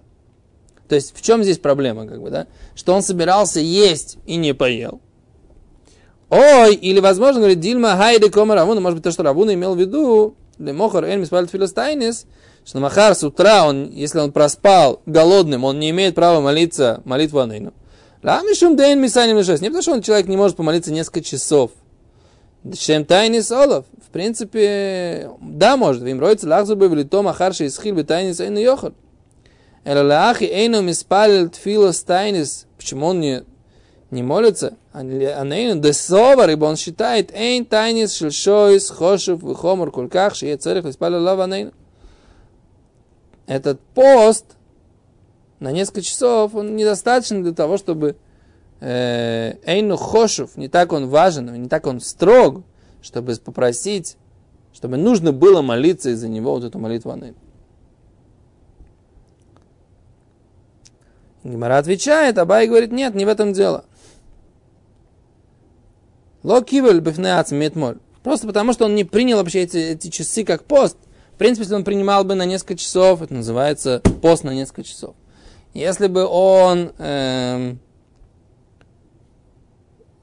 То 0.88 0.96
есть, 0.96 1.16
в 1.16 1.22
чем 1.22 1.44
здесь 1.44 1.58
проблема, 1.58 2.06
как 2.06 2.22
бы, 2.22 2.30
да? 2.30 2.48
Что 2.76 2.94
он 2.94 3.02
собирался 3.02 3.60
есть 3.60 4.18
и 4.26 4.36
не 4.36 4.54
поел. 4.54 5.02
Ой, 6.30 6.74
или, 6.76 7.00
возможно, 7.00 7.42
говорит, 7.42 7.60
Дильма 7.60 7.96
Хайде 7.96 8.30
Кома 8.30 8.56
Равуна, 8.56 8.82
может 8.82 8.98
быть, 8.98 9.04
то, 9.04 9.12
что 9.12 9.24
Равуна 9.24 9.54
имел 9.54 9.76
в 9.76 9.80
виду, 9.80 10.36
для 10.58 10.74
Мохар 10.74 11.04
Эльмис 11.04 11.30
Пальт 11.30 11.52
Филостайнис, 11.52 12.26
что 12.66 12.80
Махар 12.80 13.14
с 13.16 13.24
утра, 13.24 13.66
он, 13.68 13.90
если 13.92 14.20
он 14.20 14.32
проспал 14.32 15.02
голодным, 15.06 15.64
он 15.64 15.80
не 15.80 15.92
имеет 15.92 16.16
права 16.16 16.42
молиться 16.42 17.02
молитву 17.06 17.40
Анейну. 17.40 17.74
Ламишум 18.24 18.76
Дейн 18.76 19.00
Мисаним. 19.00 19.38
Не 19.38 19.44
потому, 19.44 19.82
что 19.84 19.92
он 19.92 20.02
человек 20.02 20.28
не 20.28 20.36
может 20.36 20.58
помолиться 20.58 20.92
несколько 20.92 21.22
часов. 21.22 21.70
Чем 22.76 23.06
тайнис 23.06 23.52
Олов. 23.52 23.86
В 24.04 24.10
принципе, 24.10 25.30
да, 25.40 25.78
может. 25.78 26.04
Им 26.08 26.20
роется 26.20 26.48
лахзубы 26.48 26.90
в 26.90 26.96
лито 26.96 27.22
махарши 27.22 27.66
из 27.66 27.80
хиль 27.80 28.04
тайнис 28.04 28.40
Эйну 28.40 28.58
Йохар. 28.58 28.94
Элалахи 29.84 30.46
Эйну 30.46 30.82
Миспалил 30.82 31.50
Тфилос 31.50 32.02
Тайнис. 32.02 32.66
Почему 32.78 33.06
он 33.06 33.20
не, 33.20 33.44
не 34.12 34.24
молится? 34.24 34.78
Анейну 34.94 35.82
Десовар, 35.82 36.50
ибо 36.50 36.66
он 36.66 36.76
считает 36.76 37.32
Эйн 37.34 37.66
Тайнис 37.66 38.16
Шельшойс 38.16 38.90
Хошев 38.90 39.42
Вихомор 39.42 39.92
Кульках 39.92 40.36
Шие 40.36 40.58
Церих 40.58 40.86
Лиспалил 40.86 41.22
Лав 41.24 41.40
Анейну. 41.40 41.72
Этот 43.48 43.80
пост 43.94 44.46
на 45.60 45.72
несколько 45.72 46.02
часов, 46.02 46.56
он 46.56 46.76
недостаточно 46.76 47.42
для 47.42 47.54
того, 47.54 47.78
чтобы 47.78 48.16
э, 48.80 49.56
Эйну 49.66 49.98
Хошев, 49.98 50.58
не 50.58 50.68
так 50.68 50.94
он 50.94 51.08
важен, 51.08 51.62
не 51.62 51.70
так 51.70 51.88
он 51.88 52.00
строг, 52.00 52.64
чтобы 53.02 53.36
попросить, 53.36 54.18
чтобы 54.74 54.98
нужно 54.98 55.32
было 55.32 55.62
молиться 55.62 56.10
из-за 56.10 56.28
него 56.28 56.54
вот 56.54 56.64
эту 56.64 56.80
молитву 56.80 57.12
Анейну. 57.12 57.38
Гимара 61.44 61.78
отвечает, 61.78 62.40
Абай 62.40 62.68
говорит, 62.68 62.92
нет, 62.92 63.14
не 63.14 63.24
в 63.24 63.30
этом 63.30 63.54
дело. 63.54 63.86
Ло 66.46 66.62
кивель 66.62 67.00
бифнеац 67.00 67.52
метмоль. 67.52 67.98
Просто 68.22 68.46
потому, 68.46 68.72
что 68.72 68.86
он 68.86 68.94
не 68.94 69.04
принял 69.04 69.38
вообще 69.38 69.64
эти, 69.64 69.78
эти 69.78 70.10
часы 70.10 70.44
как 70.44 70.64
пост. 70.66 70.96
В 71.34 71.38
принципе, 71.40 71.64
если 71.64 71.74
он 71.74 71.84
принимал 71.84 72.24
бы 72.24 72.36
на 72.36 72.46
несколько 72.46 72.76
часов, 72.76 73.24
это 73.24 73.34
называется 73.34 74.00
пост 74.22 74.44
на 74.44 74.54
несколько 74.54 74.84
часов. 74.84 75.16
Если 75.74 76.06
бы 76.06 76.24
он... 76.24 76.92
эм, 77.00 77.80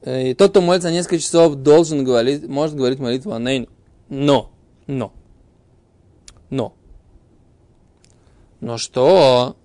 э, 0.03 0.33
тот, 0.35 0.51
кто 0.51 0.61
молится 0.61 0.87
на 0.87 0.93
несколько 0.93 1.19
часов, 1.19 1.55
должен 1.55 2.05
говорить, 2.05 2.47
может 2.47 2.77
говорить 2.77 2.99
молитву 2.99 3.33
Анейну. 3.33 3.67
Но, 4.07 4.49
но, 4.87 5.11
но. 6.49 6.73
Но 8.61 8.77
что? 8.77 9.57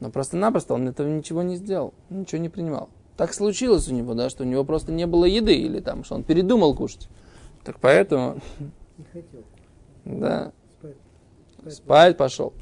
Но 0.00 0.10
просто-напросто 0.10 0.74
он 0.74 0.86
этого 0.86 1.08
ничего 1.08 1.42
не 1.42 1.56
сделал, 1.56 1.94
ничего 2.10 2.42
не 2.42 2.50
принимал. 2.50 2.90
Так 3.16 3.32
случилось 3.32 3.88
у 3.88 3.94
него, 3.94 4.14
да, 4.14 4.28
что 4.28 4.42
у 4.42 4.46
него 4.46 4.64
просто 4.64 4.92
не 4.92 5.06
было 5.06 5.24
еды, 5.24 5.54
или 5.54 5.80
там, 5.80 6.04
что 6.04 6.16
он 6.16 6.22
передумал 6.22 6.74
кушать. 6.74 7.08
Так 7.64 7.80
поэтому, 7.80 8.40
Не 8.98 9.04
хотел. 9.12 9.42
да, 10.04 10.52
Спать. 10.78 10.96
Спать. 11.58 11.74
спать 11.74 12.16
пошел. 12.16 12.52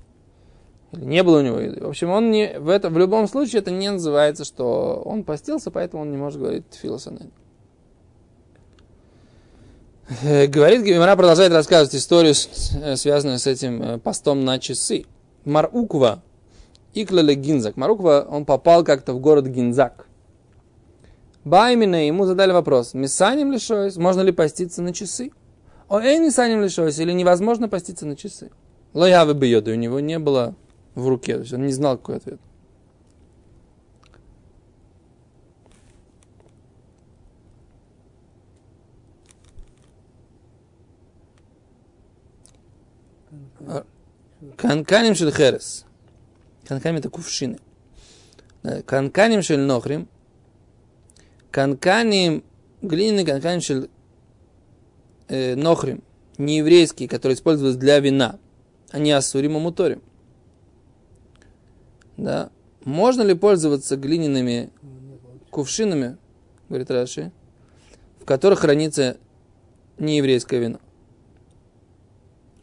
Или 0.92 1.04
не 1.04 1.22
было 1.24 1.40
у 1.40 1.42
него 1.42 1.58
еды. 1.58 1.84
В 1.84 1.88
общем, 1.88 2.10
он 2.10 2.30
не, 2.30 2.58
в, 2.58 2.68
это, 2.68 2.88
в 2.88 2.96
любом 2.98 3.26
случае 3.26 3.60
это 3.60 3.72
не 3.72 3.90
называется, 3.90 4.44
что 4.44 5.02
он 5.04 5.24
постился, 5.24 5.70
поэтому 5.72 6.02
он 6.02 6.10
не 6.12 6.16
может 6.16 6.40
говорить 6.40 6.64
филосонен. 6.70 7.30
Говорит, 10.22 10.82
Гимара 10.82 11.16
продолжает 11.16 11.52
рассказывать 11.52 11.94
историю, 11.94 12.34
э, 12.82 12.96
связанную 12.96 13.38
с 13.38 13.46
этим 13.46 13.82
э, 13.82 13.98
постом 13.98 14.44
на 14.44 14.58
часы. 14.58 15.06
Маруква, 15.44 16.22
Иклале 16.92 17.34
Гинзак. 17.34 17.76
Маруква, 17.76 18.26
он 18.30 18.44
попал 18.44 18.84
как-то 18.84 19.14
в 19.14 19.20
город 19.20 19.46
Гинзак. 19.46 20.06
Баймина 21.44 22.07
ему 22.07 22.24
задали 22.24 22.52
вопрос. 22.52 22.94
Мисаним 22.94 23.52
лишойс, 23.52 23.96
можно 23.96 24.22
ли 24.22 24.33
поститься 24.33 24.80
на 24.83 24.94
часы? 24.94 25.30
О, 25.88 26.00
эй, 26.00 26.18
мисаним 26.18 26.62
лишойс, 26.62 26.98
или 26.98 27.12
невозможно 27.12 27.68
поститься 27.68 28.07
на 28.07 28.16
часы? 28.16 28.50
Лоявы 28.94 29.35
бы 29.35 29.46
йода, 29.46 29.72
у 29.72 29.74
него 29.74 30.00
не 30.00 30.18
было 30.18 30.54
в 30.94 31.07
руке, 31.07 31.35
то 31.35 31.40
есть 31.40 31.52
он 31.52 31.66
не 31.66 31.72
знал, 31.72 31.98
какой 31.98 32.16
ответ. 32.16 32.40
Канканим 44.57 45.14
шель 45.14 45.33
херес. 45.33 45.85
Канканим 46.66 46.98
это 46.98 47.11
кувшины. 47.11 47.59
Да, 48.62 48.83
Канканим 48.83 49.42
шель 49.42 49.61
нохрим. 49.61 50.09
Канканим 51.54 52.42
глиняный 52.82 53.24
канканим 53.24 53.60
шель 53.60 53.88
э, 55.28 55.54
нохрим. 55.54 56.02
Не 56.36 56.56
еврейские, 56.58 57.08
которые 57.08 57.36
используются 57.36 57.78
для 57.78 58.00
вина. 58.00 58.40
Они 58.90 59.12
асурим 59.12 59.52
муторим. 59.52 60.02
Да. 62.16 62.50
Можно 62.84 63.22
ли 63.22 63.34
пользоваться 63.34 63.96
глиняными 63.96 64.70
кувшинами, 65.50 66.16
говорит 66.68 66.90
Раши, 66.90 67.30
в 68.20 68.24
которых 68.24 68.58
хранится 68.58 69.16
нееврейское 69.96 70.58
вино? 70.58 70.80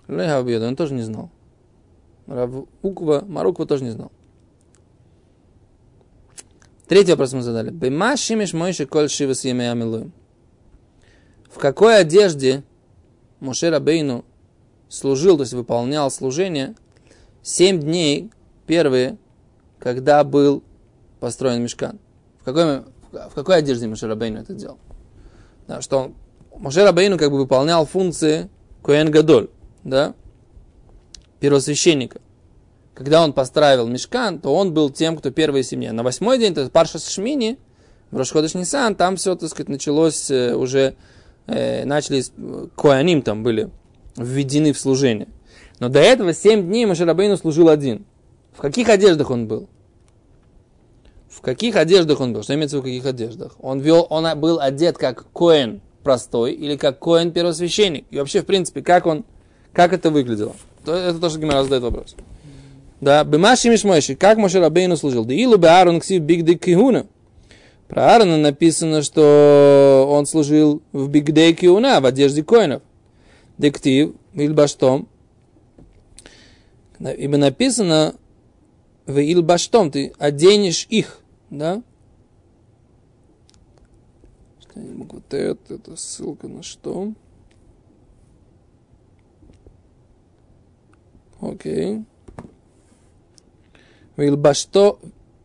Лехабьеда, 0.10 0.67
он 0.67 0.75
тоже 0.75 0.95
не 0.95 1.04
знал. 1.04 1.32
Уква, 2.82 3.23
Маруква 3.25 3.65
тоже 3.65 3.86
не 3.86 3.91
знал. 3.91 4.12
Третий 6.91 7.12
вопрос 7.12 7.32
мы 7.32 7.41
задали. 7.41 7.69
Бема 7.69 8.17
шимиш 8.17 8.51
мойши 8.51 8.86
коль 8.86 9.08
шива 9.08 9.34
с 9.34 9.45
В 9.45 11.58
какой 11.58 11.97
одежде 11.97 12.63
Моше 13.39 13.69
Рабейну 13.69 14.25
служил, 14.89 15.38
то 15.38 15.43
есть 15.43 15.54
выполнял 15.54 16.12
служение, 16.12 16.75
семь 17.41 17.80
дней 17.80 18.30
первые, 18.67 19.17
когда 19.80 20.21
был 20.25 20.63
построен 21.21 21.63
мешкан. 21.63 21.97
В 22.41 22.43
какой, 22.43 22.82
в 23.13 23.36
какой 23.36 23.60
одежде 23.60 23.88
Моше 23.88 24.08
Рабейну 24.08 24.41
это 24.41 24.54
делал? 24.54 24.77
Да, 25.69 25.80
что 25.80 25.97
он, 25.97 26.15
Моше 26.58 26.84
Рабейну 26.84 27.17
как 27.17 27.32
бы 27.32 27.38
выполнял 27.38 27.86
функции 27.86 28.49
Коэн 28.84 29.10
Гадоль 29.10 29.49
да, 29.86 30.13
первосвященника. 31.39 32.19
Когда 32.93 33.23
он 33.23 33.34
построил 33.34 33.88
мешкан, 33.88 34.39
то 34.39 34.54
он 34.54 34.73
был 34.73 34.89
тем, 34.89 35.17
кто 35.17 35.32
первый 35.32 35.63
семья. 35.63 35.93
На 35.93 36.04
восьмой 36.04 36.38
день, 36.38 36.54
то 36.54 36.62
есть 36.62 36.71
Парша 36.71 36.99
Шмини, 36.99 37.58
в 38.12 38.17
Рошходыш 38.17 38.54
Нисан, 38.54 38.95
там 38.95 39.15
все, 39.15 39.36
так 39.36 39.49
сказать, 39.49 39.69
началось 39.69 40.30
э, 40.30 40.54
уже, 40.54 40.95
э, 41.47 41.86
начали, 41.86 42.23
коаним 42.75 43.21
там 43.21 43.43
были 43.43 43.69
введены 44.17 44.73
в 44.73 44.80
служение. 44.80 45.30
Но 45.80 45.88
до 45.88 45.99
этого 45.99 46.34
семь 46.34 46.67
дней 46.67 46.86
Машарабейну 46.86 47.38
служил 47.38 47.69
один. 47.69 48.06
В 48.54 48.60
каких 48.60 48.89
одеждах 48.89 49.32
он 49.32 49.47
был? 49.47 49.69
В 51.30 51.39
каких 51.39 51.77
одеждах 51.77 52.19
он 52.19 52.34
был? 52.34 52.43
Что 52.43 52.54
имеется 52.56 52.80
в 52.80 52.84
каких 52.84 53.06
одеждах? 53.06 53.56
Он, 53.60 53.80
вел, 53.80 54.06
он 54.10 54.27
был 54.39 54.60
одет 54.60 54.97
как 54.97 55.32
коэн 55.32 55.82
простой 56.04 56.51
или 56.54 56.75
как 56.75 56.99
коэн 56.99 57.32
первосвященник. 57.32 58.06
И 58.12 58.19
вообще, 58.19 58.41
в 58.41 58.45
принципе, 58.45 58.82
как 58.82 59.06
он 59.06 59.23
как 59.73 59.93
это 59.93 60.10
выглядело? 60.10 60.54
Это 60.86 61.19
тоже 61.19 61.39
Гимара 61.39 61.63
задает 61.63 61.84
вопрос. 61.84 62.15
Да, 63.02 63.24
Бемаши 63.24 63.68
Мишмойши, 63.70 64.16
как 64.16 64.38
Моше 64.38 64.60
Рабейну 64.60 64.96
служил? 64.96 65.26
Да 65.26 65.34
илу 65.34 65.60
Аарон 65.66 66.00
ксив 66.00 66.22
бигдей 66.22 66.56
кихуна. 66.56 67.08
Про 67.88 68.14
Аарона 68.14 68.38
написано, 68.38 69.02
что 69.02 70.08
он 70.08 70.28
служил 70.28 70.84
в 70.94 71.10
бигдей 71.10 71.54
кихуна, 71.56 72.00
в 72.00 72.06
одежде 72.06 72.44
коинов. 72.44 72.84
Дектив, 73.58 74.14
Ильбаштом. 74.34 75.08
Ибо 77.00 77.38
написано 77.38 78.14
в 79.08 79.18
Ильбаштом, 79.18 79.90
ты 79.90 80.14
оденешь 80.20 80.86
их, 80.90 81.22
да? 81.50 81.82
Что-нибудь 84.60 85.12
вот 85.12 85.34
это, 85.34 85.74
это 85.74 85.96
ссылка 85.96 86.48
на 86.48 86.62
что? 86.62 87.14
Окей. 91.42 92.06
Илбашто, 94.27 94.99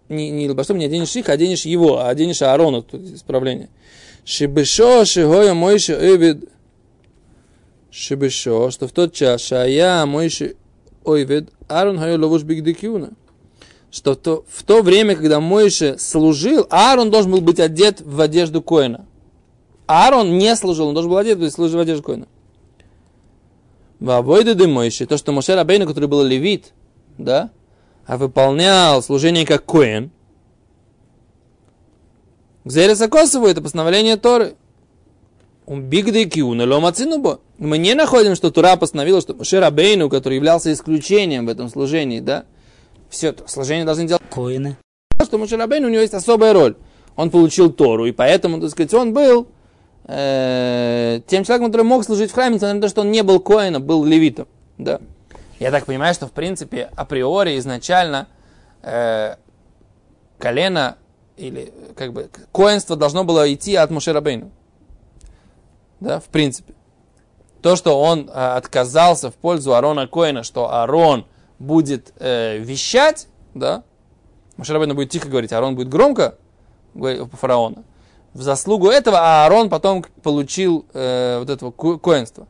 не, 0.09 0.31
не 0.31 0.47
Илбаштом, 0.47 0.79
не 0.79 0.87
оденешь 0.87 1.15
их, 1.17 1.29
оденешь 1.29 1.65
его, 1.67 1.99
а 1.99 2.09
оденешь 2.09 2.43
Аарона, 2.43 2.83
тут 2.83 3.03
исправление. 3.03 3.69
Шибешо, 4.25 5.05
шигоя 5.05 5.55
мойши 5.55 5.93
эвид. 5.93 6.49
Шибешо, 7.91 8.71
что 8.71 8.89
в 8.89 8.93
тот 8.93 9.13
час, 9.13 9.43
шая 9.43 10.05
мойши 10.07 10.57
ойвед, 11.05 11.51
Аарон 11.69 11.99
хайо 11.99 12.19
ловуш 12.19 12.43
бигдекиуна. 12.43 13.13
Что 13.91 14.15
то, 14.15 14.45
в 14.49 14.63
то 14.65 14.83
время, 14.83 15.17
когда 15.17 15.41
Мойше 15.41 15.97
служил, 15.99 16.67
Аарон 16.69 17.11
должен 17.11 17.31
был 17.31 17.41
быть 17.41 17.61
одет 17.61 18.01
в 18.03 18.21
одежду 18.21 18.61
Коина. 18.61 19.07
Аарон 19.87 20.37
не 20.37 20.55
служил, 20.57 20.89
он 20.89 20.95
должен 20.95 21.11
был 21.11 21.19
одет 21.19 21.39
в 21.39 21.79
одежду 21.79 22.03
Коина. 22.03 22.27
Вавойда 24.01 24.55
де 24.55 24.67
Мойши, 24.67 25.07
то, 25.07 25.17
что 25.17 25.33
Моше 25.33 25.55
Рабейну, 25.55 25.87
который 25.87 26.09
был 26.09 26.23
левит, 26.23 26.73
да, 27.17 27.51
а 28.07 28.17
выполнял 28.17 29.03
служение 29.03 29.45
как 29.45 29.65
Коэн, 29.65 30.11
Гзереса 32.65 33.09
Косову 33.09 33.47
это 33.47 33.63
постановление 33.63 34.17
Торы. 34.17 34.57
Мы 37.59 37.79
не 37.79 37.95
находим, 37.95 38.35
что 38.35 38.51
Тура 38.51 38.77
постановила, 38.77 39.21
что 39.21 39.35
Моше 39.35 39.61
Рабейну, 39.61 40.09
который 40.09 40.35
являлся 40.35 40.73
исключением 40.73 41.47
в 41.47 41.49
этом 41.49 41.69
служении, 41.69 42.21
да, 42.21 42.45
все 43.09 43.29
это 43.29 43.49
служение 43.49 43.85
должны 43.85 44.07
делать 44.07 44.23
Коины. 44.31 44.77
Что 45.23 45.39
Моше 45.39 45.57
Рабейну, 45.57 45.87
у 45.87 45.91
него 45.91 46.03
есть 46.03 46.15
особая 46.15 46.53
роль. 46.53 46.77
Он 47.15 47.31
получил 47.31 47.73
Тору, 47.73 48.07
и 48.07 48.13
поэтому, 48.13 48.61
так 48.61 48.71
сказать, 48.71 48.95
он 48.95 49.13
был 49.13 49.49
э, 50.05 51.21
тем 51.27 51.45
человеком, 51.45 51.71
который 51.71 51.87
мог 51.87 52.05
служить 52.05 52.31
в 52.31 52.35
храме, 52.35 52.57
несмотря 52.57 52.75
на 52.75 52.83
то, 52.83 52.89
что 52.89 53.01
он 53.03 53.11
не 53.11 53.23
был 53.23 53.41
коином, 53.41 53.83
был 53.83 54.05
левитом. 54.05 54.49
Да. 54.77 55.01
Я 55.59 55.71
так 55.71 55.87
понимаю, 55.87 56.15
что 56.15 56.27
в 56.27 56.33
принципе 56.33 56.91
априори 56.97 57.59
изначально 57.59 58.29
э, 58.83 59.37
колено 60.39 60.97
или 61.37 61.73
как 61.97 62.13
бы 62.13 62.31
коинство 62.53 62.97
должно 62.97 63.25
было 63.25 63.53
идти 63.53 63.75
от 63.75 63.91
Мушерабейну. 63.91 64.51
Да, 66.01 66.21
в 66.21 66.25
принципе. 66.25 66.75
То, 67.63 67.77
что 67.77 68.01
он 68.01 68.29
э, 68.29 68.33
отказался 68.33 69.31
в 69.31 69.35
пользу 69.35 69.75
Арона 69.75 70.07
Коина, 70.07 70.43
что 70.43 70.73
Арон 70.73 71.27
будет 71.59 72.13
э, 72.19 72.59
вещать, 72.59 73.29
да, 73.55 73.83
Мушерабейну 74.57 74.95
будет 74.95 75.11
тихо 75.11 75.29
говорить, 75.29 75.53
Арон 75.53 75.75
будет 75.75 75.89
громко 75.89 76.37
говорить 76.95 77.31
по 77.31 77.37
фараону 77.37 77.85
в 78.37 78.43
заслугу 78.43 78.89
этого, 78.89 79.19
Аарон 79.19 79.71
потом 79.71 80.05
получил 80.23 80.85
э, 80.93 81.39
вот 81.39 81.49
этого 81.49 81.71
коинства. 81.71 82.47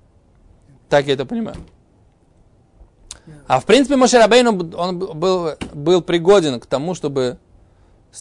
Так 0.88 1.06
я 1.06 1.14
это 1.14 1.24
понимаю. 1.24 1.56
А 3.46 3.60
в 3.60 3.64
принципе 3.64 3.96
Мошерабейн 3.96 4.48
он 4.48 4.98
был, 4.98 5.50
был 5.72 6.02
пригоден 6.02 6.60
к 6.60 6.66
тому, 6.66 6.94
чтобы 6.94 7.38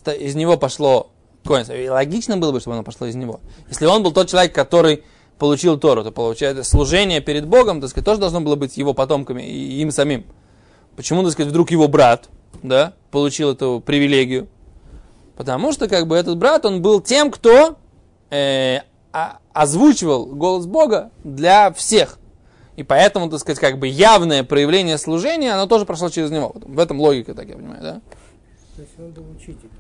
из 0.06 0.36
него 0.36 0.58
пошло 0.58 1.12
коинство. 1.44 1.74
И 1.74 1.88
логично 1.88 2.38
было 2.38 2.52
бы, 2.52 2.60
чтобы 2.60 2.76
оно 2.76 2.84
пошло 2.84 3.08
из 3.08 3.16
него. 3.16 3.40
Если 3.70 3.86
он 3.86 4.04
был 4.04 4.12
тот 4.12 4.30
человек, 4.30 4.54
который 4.54 5.04
получил 5.38 5.78
Тору, 5.78 6.04
то 6.04 6.12
получается 6.12 6.64
служение 6.64 7.22
перед 7.22 7.48
Богом, 7.48 7.82
так 7.82 7.90
сказать, 7.90 8.06
тоже 8.06 8.20
должно 8.20 8.42
было 8.42 8.56
быть 8.56 8.78
его 8.78 8.94
потомками 8.94 9.44
и 9.44 9.82
им 9.82 9.92
самим. 9.92 10.26
Почему, 10.96 11.24
так 11.24 11.32
сказать, 11.34 11.52
вдруг 11.52 11.72
его 11.72 11.88
брат, 11.88 12.30
да, 12.64 12.94
получил 13.12 13.52
эту 13.52 13.84
привилегию? 13.86 14.48
Потому 15.36 15.74
что, 15.74 15.90
как 15.90 16.08
бы, 16.08 16.16
этот 16.16 16.38
брат, 16.38 16.66
он 16.66 16.82
был 16.82 17.02
тем, 17.02 17.30
кто 17.30 17.78
э, 18.30 18.80
озвучивал 19.54 20.28
голос 20.28 20.66
Бога 20.66 21.12
для 21.24 21.72
всех. 21.74 22.18
И 22.76 22.84
поэтому, 22.84 23.30
так 23.30 23.40
сказать, 23.40 23.60
как 23.60 23.80
бы 23.80 23.88
явное 23.88 24.44
проявление 24.44 24.98
служения, 24.98 25.54
оно 25.54 25.66
тоже 25.66 25.86
прошло 25.86 26.10
через 26.10 26.32
него. 26.32 26.54
В 26.56 26.80
этом 26.80 27.00
логика, 27.00 27.34
так 27.34 27.48
я 27.48 27.56
понимаю, 27.56 27.82
да? 27.82 28.02
То 28.76 28.82
есть 28.82 28.94
он 29.00 29.12
был 29.12 29.32
учителем. 29.32 29.72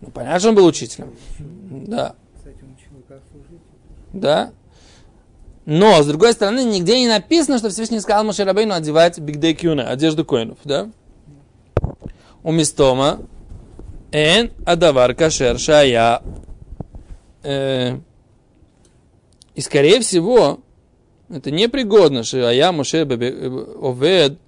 Ну, 0.00 0.10
понятно, 0.10 0.38
что 0.38 0.48
он 0.50 0.54
был 0.54 0.66
учителем. 0.66 1.14
Да. 1.38 2.14
Кстати, 2.36 2.58
он 2.62 2.74
учил, 2.74 3.02
как 3.08 3.20
служить. 3.32 3.62
Да. 4.12 4.52
Но, 5.64 6.02
с 6.02 6.06
другой 6.06 6.32
стороны, 6.32 6.64
нигде 6.64 6.98
не 6.98 7.08
написано, 7.08 7.58
что 7.58 7.70
Всевышний 7.70 8.00
сказал 8.00 8.24
Моше 8.24 8.44
Рабейну 8.44 8.74
одевать 8.74 9.18
бигдей 9.18 9.54
кюна, 9.54 9.88
одежду 9.90 10.24
коинов, 10.24 10.58
да? 10.64 10.90
У 12.42 12.52
Мистома 12.52 13.20
Эн 14.12 14.50
адавар 14.64 15.14
кашер 15.14 15.58
шая. 15.58 16.22
Э, 17.42 17.98
и 19.54 19.60
скорее 19.60 20.00
всего, 20.00 20.60
это 21.28 21.50
непригодно, 21.50 22.22
что 22.22 22.48
а 22.48 22.52
я 22.52 22.72
Моше 22.72 23.02
овед 23.02 24.38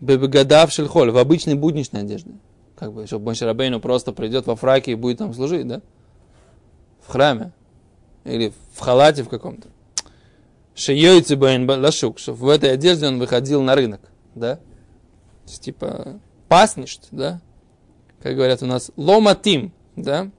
Бебегадав 0.00 0.70
шельхоль, 0.70 1.10
в 1.10 1.18
обычной 1.18 1.54
будничной 1.54 2.02
одежде. 2.02 2.32
Как 2.76 2.92
бы, 2.92 3.06
чтобы 3.06 3.26
Моше 3.26 3.46
Рабейну 3.46 3.80
просто 3.80 4.12
придет 4.12 4.46
во 4.46 4.56
фраке 4.56 4.92
и 4.92 4.96
будет 4.96 5.18
там 5.18 5.32
служить, 5.32 5.66
да? 5.66 5.80
В 7.00 7.10
храме. 7.10 7.52
Или 8.24 8.52
в 8.74 8.80
халате 8.80 9.22
в 9.22 9.28
каком-то. 9.28 9.68
Шейойцы 10.74 11.36
бэйн 11.36 11.70
лашук, 11.70 12.18
чтобы 12.18 12.38
в 12.38 12.48
этой 12.48 12.72
одежде 12.72 13.06
он 13.06 13.18
выходил 13.18 13.62
на 13.62 13.74
рынок, 13.74 14.00
да? 14.34 14.56
То 14.56 15.50
есть, 15.50 15.62
типа, 15.62 16.20
пасништ, 16.48 17.08
да? 17.10 17.40
Как 18.22 18.34
говорят 18.34 18.62
у 18.62 18.66
нас, 18.66 18.90
ломатим, 18.96 19.72
да? 19.96 20.30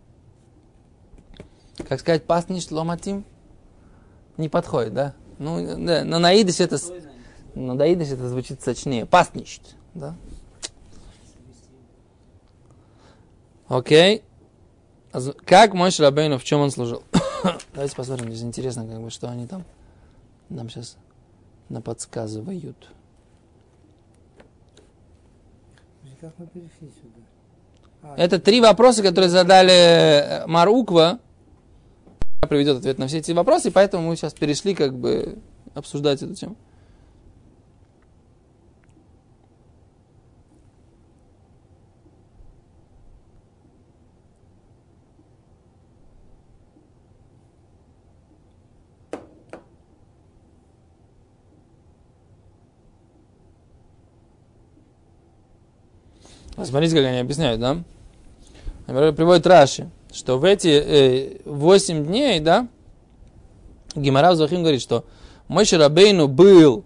Как 1.88 2.00
сказать, 2.00 2.26
пасништ, 2.26 2.72
ломатим? 2.72 3.26
Не 4.38 4.50
подходит, 4.50 4.94
да? 4.94 5.16
Ну, 5.38 5.86
да, 5.86 6.04
но 6.04 6.20
на 6.20 6.40
идыш 6.42 6.60
это, 6.60 6.78
на 7.56 7.94
идыш 7.94 8.10
это 8.10 8.30
звучит 8.30 8.62
сочнее. 8.62 9.06
Пасништ, 9.06 9.76
да? 9.94 10.16
Окей. 13.68 14.24
Как 15.46 15.74
мой 15.74 15.92
Рабейну, 15.98 16.38
в 16.38 16.44
чем 16.44 16.60
он 16.62 16.72
служил? 16.72 17.04
Давайте 17.74 17.96
посмотрим, 17.96 18.30
здесь 18.32 18.44
интересно, 18.44 18.86
как 18.86 19.02
бы, 19.02 19.10
что 19.10 19.30
они 19.30 19.48
там 19.48 19.64
нам 20.50 20.70
сейчас 20.70 20.98
наподсказывают. 21.70 22.90
Как 26.22 26.34
мы 26.38 26.48
перешли 26.48 26.90
сюда? 26.90 27.22
А, 28.02 28.16
Это 28.18 28.40
три 28.40 28.62
вопроса, 28.62 29.04
которые 29.04 29.30
задали 29.30 29.74
э, 29.74 30.48
Маруква. 30.48 31.20
Приведет 32.48 32.78
ответ 32.78 32.98
на 33.00 33.08
все 33.08 33.18
эти 33.18 33.32
вопросы, 33.32 33.72
поэтому 33.72 34.08
мы 34.08 34.16
сейчас 34.16 34.34
перешли 34.34 34.76
как 34.76 34.94
бы 34.98 35.40
обсуждать 35.74 36.22
эту 36.22 36.36
тему. 36.36 36.56
Смотрите, 56.64 56.96
как 56.96 57.06
они 57.06 57.20
объясняют, 57.20 57.60
да? 57.60 57.84
Например, 58.88 59.14
приводит 59.14 59.46
Раши, 59.46 59.90
что 60.16 60.38
в 60.38 60.46
эти 60.46 60.68
э, 60.68 61.42
8 61.46 62.06
дней, 62.06 62.40
да, 62.40 62.68
Гимарав 63.96 64.36
Захим 64.36 64.62
говорит, 64.62 64.82
что 64.82 65.06
мой 65.48 65.66
Рабейну 65.70 66.28
был 66.28 66.86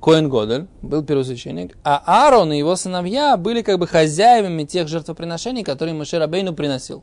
Коэн 0.00 0.28
Годель, 0.28 0.66
был 0.82 1.04
первосвященник, 1.04 1.76
а 1.84 2.02
Аарон 2.06 2.52
и 2.52 2.58
его 2.58 2.74
сыновья 2.76 3.36
были 3.36 3.62
как 3.62 3.78
бы 3.78 3.86
хозяевами 3.86 4.64
тех 4.64 4.88
жертвоприношений, 4.88 5.62
которые 5.62 5.94
Моше 5.94 6.18
Рабейну 6.18 6.54
приносил. 6.54 7.02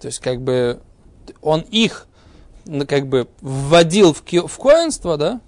То 0.00 0.08
есть, 0.08 0.18
как 0.18 0.42
бы, 0.42 0.80
он 1.40 1.60
их, 1.60 2.08
ну, 2.66 2.86
как 2.86 3.06
бы, 3.06 3.28
вводил 3.40 4.12
в, 4.12 4.22
ки- 4.22 4.46
в 4.46 4.58
коинство, 4.58 5.16
да, 5.16 5.40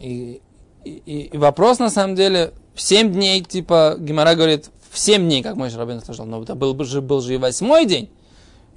И, 0.00 0.40
и, 0.84 0.92
и 1.32 1.36
вопрос 1.36 1.80
на 1.80 1.90
самом 1.90 2.14
деле, 2.14 2.52
в 2.78 2.80
7 2.80 3.12
дней, 3.12 3.42
типа, 3.42 3.96
Гимара 3.98 4.36
говорит, 4.36 4.70
в 4.92 4.98
7 5.00 5.22
дней, 5.22 5.42
как 5.42 5.56
мой 5.56 5.68
Рабин 5.68 6.00
слышал, 6.00 6.26
но 6.26 6.40
это 6.40 6.54
был, 6.54 6.74
бы 6.74 6.84
же, 6.84 7.00
был 7.02 7.20
же 7.20 7.34
и 7.34 7.36
восьмой 7.36 7.86
день. 7.86 8.08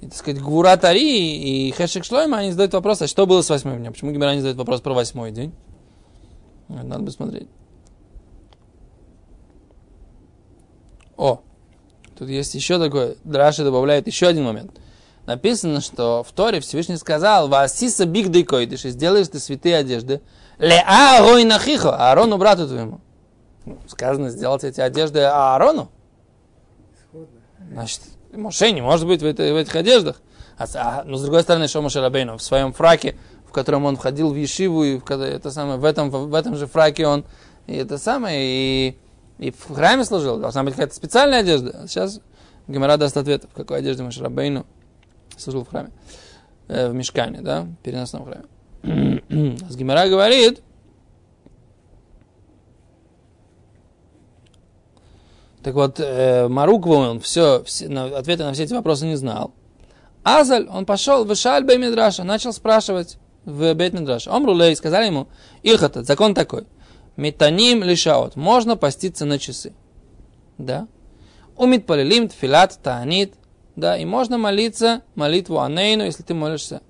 И, 0.00 0.06
так 0.06 0.16
сказать, 0.16 0.42
Гура 0.42 0.76
Тари 0.76 1.68
и 1.68 1.70
Хешек 1.70 2.04
Шлойма, 2.04 2.38
они 2.38 2.50
задают 2.50 2.72
вопрос, 2.72 3.00
а 3.02 3.06
что 3.06 3.26
было 3.26 3.42
с 3.42 3.48
восьмым 3.48 3.78
днем? 3.78 3.92
Почему 3.92 4.10
Гимара 4.10 4.34
не 4.34 4.40
задает 4.40 4.56
вопрос 4.56 4.80
про 4.80 4.92
восьмой 4.92 5.30
день? 5.30 5.54
Надо 6.66 7.04
бы 7.04 7.12
смотреть. 7.12 7.46
О, 11.16 11.40
тут 12.18 12.28
есть 12.28 12.56
еще 12.56 12.80
такое, 12.80 13.14
Драши 13.22 13.62
добавляет 13.62 14.08
еще 14.08 14.26
один 14.26 14.42
момент. 14.42 14.72
Написано, 15.26 15.80
что 15.80 16.24
в 16.24 16.32
Торе 16.32 16.58
Всевышний 16.58 16.96
сказал, 16.96 17.46
«Васиса 17.46 18.04
биг 18.04 18.30
дейкойдыш, 18.30 18.84
и 18.84 18.90
сделаешь 18.90 19.28
ты 19.28 19.38
святые 19.38 19.76
одежды, 19.76 20.22
ле 20.58 20.80
Аарон 20.84 21.46
нахихо, 21.46 21.94
Аарону 21.94 22.36
брату 22.36 22.66
твоему». 22.66 23.00
Ну, 23.64 23.78
сказано 23.86 24.30
сделать 24.30 24.64
эти 24.64 24.80
одежды 24.80 25.20
Аарону. 25.20 25.90
Исходно. 26.96 27.40
Значит, 27.72 28.00
Моше 28.32 28.72
не 28.72 28.80
может 28.80 29.06
быть 29.06 29.22
в, 29.22 29.26
этой- 29.26 29.52
в 29.52 29.56
этих 29.56 29.74
одеждах. 29.76 30.20
А, 30.58 30.66
а, 30.74 31.04
но 31.04 31.16
с 31.16 31.22
другой 31.22 31.42
стороны, 31.42 31.68
что 31.68 31.82
Моше 31.82 32.00
Рабейну 32.00 32.36
в 32.38 32.42
своем 32.42 32.72
фраке, 32.72 33.16
в 33.46 33.52
котором 33.52 33.84
он 33.84 33.96
входил 33.96 34.32
в 34.32 34.36
Ешиву, 34.36 34.84
и 34.84 34.98
в, 34.98 35.10
это 35.10 35.50
самое, 35.50 35.78
в, 35.78 35.84
этом, 35.84 36.10
в, 36.10 36.34
этом 36.34 36.56
же 36.56 36.66
фраке 36.66 37.06
он 37.06 37.24
и 37.66 37.74
это 37.74 37.98
самое, 37.98 38.38
и, 38.40 38.98
и 39.38 39.50
в 39.50 39.74
храме 39.74 40.04
служил. 40.04 40.38
Должна 40.38 40.64
быть 40.64 40.74
какая-то 40.74 40.94
специальная 40.94 41.40
одежда. 41.40 41.82
А 41.82 41.86
Сейчас 41.86 42.20
Гемора 42.66 42.96
даст 42.96 43.16
ответ, 43.16 43.44
в 43.44 43.54
какой 43.54 43.78
одежде 43.78 44.02
Моше 44.02 44.22
Рабейну 44.22 44.66
служил 45.36 45.64
в 45.64 45.68
храме. 45.68 45.90
Э, 46.68 46.88
в 46.88 46.94
Мешкане, 46.94 47.40
да, 47.40 47.62
в 47.62 47.76
переносном 47.82 48.24
храме. 48.24 48.44
С 49.68 49.76
Гемора 49.76 50.08
говорит, 50.08 50.62
Так 55.62 55.74
вот, 55.74 56.00
э, 56.00 56.48
Маруква, 56.48 56.94
он 56.94 57.20
все, 57.20 57.62
все 57.64 57.88
на, 57.88 58.06
ответы 58.18 58.44
на 58.44 58.52
все 58.52 58.64
эти 58.64 58.72
вопросы 58.72 59.06
не 59.06 59.16
знал. 59.16 59.54
Азаль, 60.24 60.66
он 60.68 60.86
пошел 60.86 61.24
в 61.24 61.34
Шаль 61.34 61.64
Мидраша, 61.64 62.24
начал 62.24 62.52
спрашивать 62.52 63.18
в 63.44 63.74
Бейт 63.74 63.92
Мидраша. 63.92 64.32
Омрулей, 64.32 64.74
сказали 64.74 65.06
ему, 65.06 65.28
Илхата, 65.62 66.02
закон 66.02 66.34
такой. 66.34 66.66
Метаним 67.16 67.82
лишаот, 67.82 68.36
можно 68.36 68.76
поститься 68.76 69.24
на 69.24 69.38
часы. 69.38 69.72
Да. 70.58 70.88
Умит 71.56 71.86
полилим, 71.86 72.28
тфилат, 72.28 72.78
таанит. 72.82 73.34
Да, 73.74 73.96
и 73.96 74.04
можно 74.04 74.38
молиться 74.38 75.02
молитву 75.14 75.58
Анейну, 75.58 76.04
если 76.04 76.22
ты 76.22 76.34
молишься. 76.34 76.82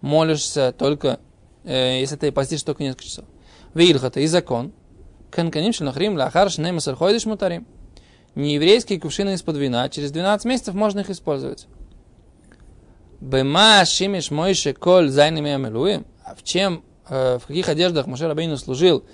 Молишься 0.00 0.74
только, 0.76 1.20
э, 1.64 2.00
если 2.00 2.16
ты 2.16 2.32
постишь 2.32 2.62
только 2.62 2.82
несколько 2.82 3.04
часов. 3.04 3.24
Вильхата 3.74 4.20
и 4.20 4.26
закон. 4.26 4.72
Канканим 5.30 5.72
шелахрим 5.72 6.16
лахар 6.16 6.50
шней 6.50 6.78
ходишь 6.94 7.26
мутарим. 7.26 7.66
Нееврейские 8.36 9.00
кувшины 9.00 9.32
из-под 9.32 9.56
вина, 9.56 9.88
через 9.88 10.12
12 10.12 10.44
месяцев 10.44 10.74
можно 10.74 11.00
их 11.00 11.08
использовать. 11.08 11.66
Бема 13.18 13.82
шимиш 13.86 14.30
мойше 14.30 14.74
коль 14.74 15.08
зайнами 15.08 15.52
амелуем. 15.52 16.04
А 16.22 16.34
в 16.34 16.42
чем, 16.42 16.84
э, 17.08 17.38
в 17.38 17.46
каких 17.46 17.70
одеждах 17.70 18.06
Моше 18.06 18.28
Рабейну 18.28 18.58
служил 18.58 19.04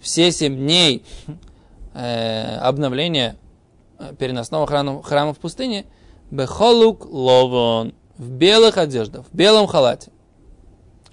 все 0.00 0.32
7 0.32 0.56
дней 0.56 1.04
э, 1.94 2.56
обновления 2.56 3.36
э, 4.00 4.14
переносного 4.18 4.66
храма, 4.66 5.00
храма 5.00 5.32
в 5.32 5.38
пустыне? 5.38 5.86
Бехолук 6.32 7.06
ловон. 7.06 7.94
В 8.18 8.30
белых 8.30 8.78
одеждах, 8.78 9.26
в 9.30 9.34
белом 9.34 9.68
халате. 9.68 10.10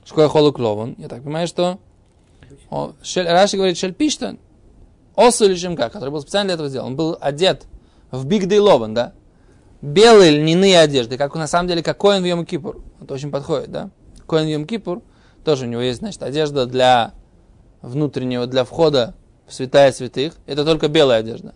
Такое 0.08 0.28
холук 0.28 0.58
ловон? 0.58 0.96
Я 0.98 1.08
так 1.08 1.22
понимаю, 1.22 1.46
что 1.48 1.80
Раши 2.72 3.58
говорит 3.58 3.78
шельпиштан. 3.78 4.40
Осу 5.16 5.46
или 5.46 5.56
шемка, 5.56 5.90
который 5.90 6.10
был 6.10 6.22
специально 6.22 6.48
для 6.48 6.54
этого 6.56 6.70
сделан. 6.70 6.88
Он 6.88 6.96
был 6.96 7.18
одет 7.20 7.66
в 8.12 8.26
биг 8.26 8.52
лован, 8.52 8.94
да? 8.94 9.14
Белые 9.82 10.32
льняные 10.32 10.80
одежды, 10.80 11.18
как 11.18 11.36
на 11.36 11.48
самом 11.48 11.70
деле, 11.70 11.82
как 11.84 11.98
Коэн 11.98 12.22
в 12.22 12.26
Йом 12.26 12.46
Кипур. 12.46 12.82
Это 13.02 13.14
очень 13.14 13.32
подходит, 13.32 13.72
да? 13.72 13.90
Коэн 14.28 14.46
в 14.46 14.50
Йом 14.50 14.66
Кипур, 14.66 15.02
тоже 15.44 15.66
у 15.66 15.70
него 15.70 15.82
есть, 15.82 16.00
значит, 16.00 16.22
одежда 16.22 16.66
для 16.66 17.14
внутреннего, 17.82 18.46
для 18.46 18.66
входа 18.66 19.16
в 19.48 19.54
святая 19.54 19.92
святых. 19.92 20.34
Это 20.46 20.66
только 20.66 20.90
белая 20.90 21.20
одежда. 21.20 21.54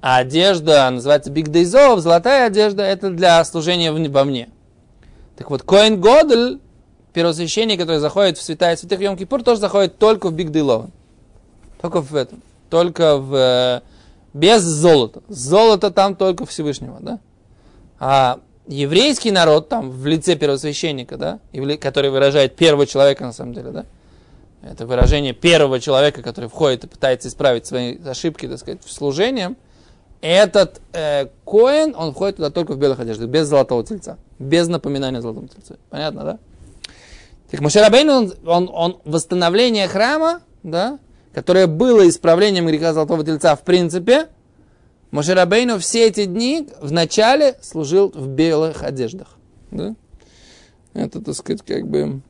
А 0.00 0.16
одежда 0.18 0.90
называется 0.90 1.30
бигдей 1.30 1.48
заhав, 1.48 2.00
золотая 2.00 2.48
одежда, 2.48 2.82
это 2.82 3.10
для 3.10 3.44
служения 3.44 3.92
вне- 3.92 4.10
вовне. 4.10 4.50
Так 5.36 5.48
вот, 5.48 5.62
коэн 5.62 6.00
гадоль, 6.00 6.58
первосвященник, 7.12 7.78
который 7.78 7.98
заходит 7.98 8.36
в 8.36 8.42
святая 8.42 8.76
святых 8.76 9.00
Йом 9.00 9.16
Кипур, 9.16 9.44
тоже 9.44 9.60
заходит 9.60 9.98
только 9.98 10.28
в 10.28 10.34
бигдей 10.34 10.50
лаван. 10.50 10.90
Только 11.82 12.00
в 12.00 12.14
этом. 12.14 12.42
Только 12.70 13.18
в... 13.18 13.34
э, 13.34 13.80
без 14.32 14.62
золота. 14.62 15.22
Золото 15.28 15.90
там 15.90 16.16
только 16.16 16.46
Всевышнего, 16.46 16.98
да? 17.00 17.20
А 17.98 18.40
еврейский 18.66 19.30
народ 19.30 19.68
там 19.68 19.90
в 19.90 20.06
лице 20.06 20.36
первосвященника, 20.36 21.16
да, 21.16 21.38
который 21.80 22.10
выражает 22.10 22.56
первого 22.56 22.86
человека 22.86 23.24
на 23.24 23.32
самом 23.32 23.54
деле, 23.54 23.70
да, 23.70 23.84
это 24.62 24.86
выражение 24.86 25.32
первого 25.32 25.80
человека, 25.80 26.22
который 26.22 26.48
входит 26.48 26.84
и 26.84 26.86
пытается 26.86 27.28
исправить 27.28 27.66
свои 27.66 27.98
ошибки, 28.04 28.46
так 28.46 28.58
сказать, 28.58 28.82
в 28.84 28.90
служением, 28.92 29.56
этот 30.20 30.80
э, 30.92 31.26
коин, 31.44 31.94
он 31.96 32.12
входит 32.12 32.36
туда 32.36 32.50
только 32.50 32.74
в 32.74 32.78
белых 32.78 33.00
одеждах, 33.00 33.28
без 33.28 33.48
золотого 33.48 33.84
тельца, 33.84 34.18
без 34.38 34.68
напоминания 34.68 35.18
о 35.18 35.20
золотом 35.20 35.48
тельце. 35.48 35.76
Понятно, 35.90 36.22
да? 36.22 36.38
Так 37.50 37.60
Моше 37.60 37.80
Рабейну, 37.80 38.12
он, 38.12 38.32
он, 38.46 38.70
он 38.72 38.98
восстановление 39.04 39.88
храма, 39.88 40.40
да, 40.62 41.00
которое 41.34 41.66
было 41.66 42.08
исправлением 42.08 42.66
греха 42.66 42.92
Золотого 42.92 43.24
Тельца 43.24 43.56
в 43.56 43.62
принципе, 43.62 44.28
Мошерабейну 45.10 45.78
все 45.78 46.08
эти 46.08 46.24
дни 46.24 46.68
вначале 46.80 47.58
служил 47.60 48.10
в 48.14 48.28
белых 48.28 48.82
одеждах. 48.82 49.36
Да? 49.70 49.94
Это, 50.94 51.20
так 51.20 51.34
сказать, 51.34 51.62
как 51.62 51.86
бы... 51.86 52.22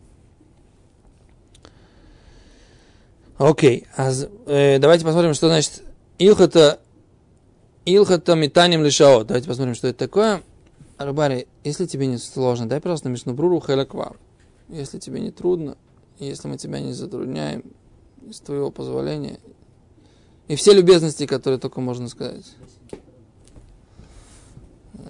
Окей, 3.38 3.86
а, 3.96 4.10
э, 4.46 4.78
давайте 4.78 5.04
посмотрим, 5.04 5.34
что 5.34 5.46
значит 5.48 5.82
Илхата, 6.18 6.80
Илхата 7.84 8.34
метанием 8.34 8.84
лишао. 8.84 9.24
Давайте 9.24 9.48
посмотрим, 9.48 9.74
что 9.74 9.88
это 9.88 9.98
такое. 9.98 10.42
Рубари, 10.98 11.48
если 11.64 11.86
тебе 11.86 12.06
не 12.06 12.18
сложно, 12.18 12.68
дай, 12.68 12.80
пожалуйста, 12.80 13.08
Мишнубруру 13.08 13.60
Хелаквар. 13.60 14.16
Если 14.68 14.98
тебе 14.98 15.20
не 15.20 15.30
трудно, 15.30 15.76
если 16.18 16.48
мы 16.48 16.56
тебя 16.56 16.80
не 16.80 16.92
затрудняем, 16.92 17.64
с 18.30 18.40
твоего 18.40 18.70
позволения, 18.70 19.38
и 20.48 20.56
все 20.56 20.72
любезности, 20.74 21.26
которые 21.26 21.58
только 21.58 21.80
можно 21.80 22.08
сказать. 22.08 22.54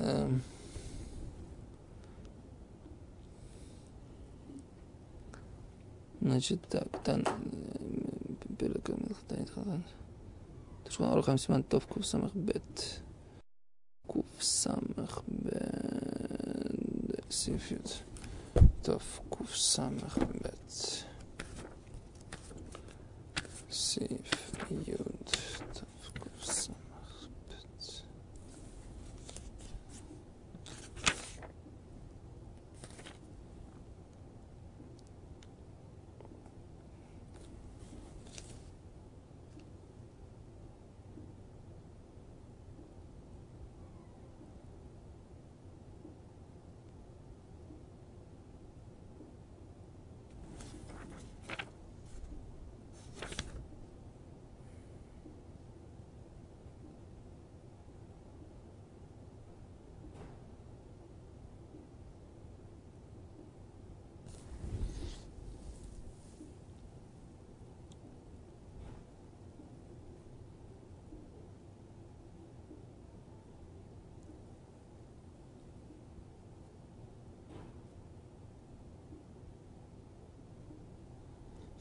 Эм. 0.00 0.42
Значит, 6.20 6.60
так, 6.68 6.86
тан, 7.02 7.26
Халан. 9.54 9.84
Тушхан 10.84 11.12
Арухам 11.12 11.38
Симан 11.38 11.62
Тов 11.62 11.86
Кув 11.86 12.06
Самах 12.06 12.34
Бет. 12.34 13.00
Кув 14.06 14.26
Самах 14.38 15.22
Бет. 15.26 16.72
Сифит. 17.28 18.02
Тов 18.84 19.02
Кув 19.28 19.56
Самах 19.56 20.16
Бет. 20.18 21.06
Сиф 23.72 24.52
Юд. 24.70 25.28
Тов 25.72 26.20
Кув 26.20 26.44
Самах 26.44 27.28
Бет. 27.48 28.02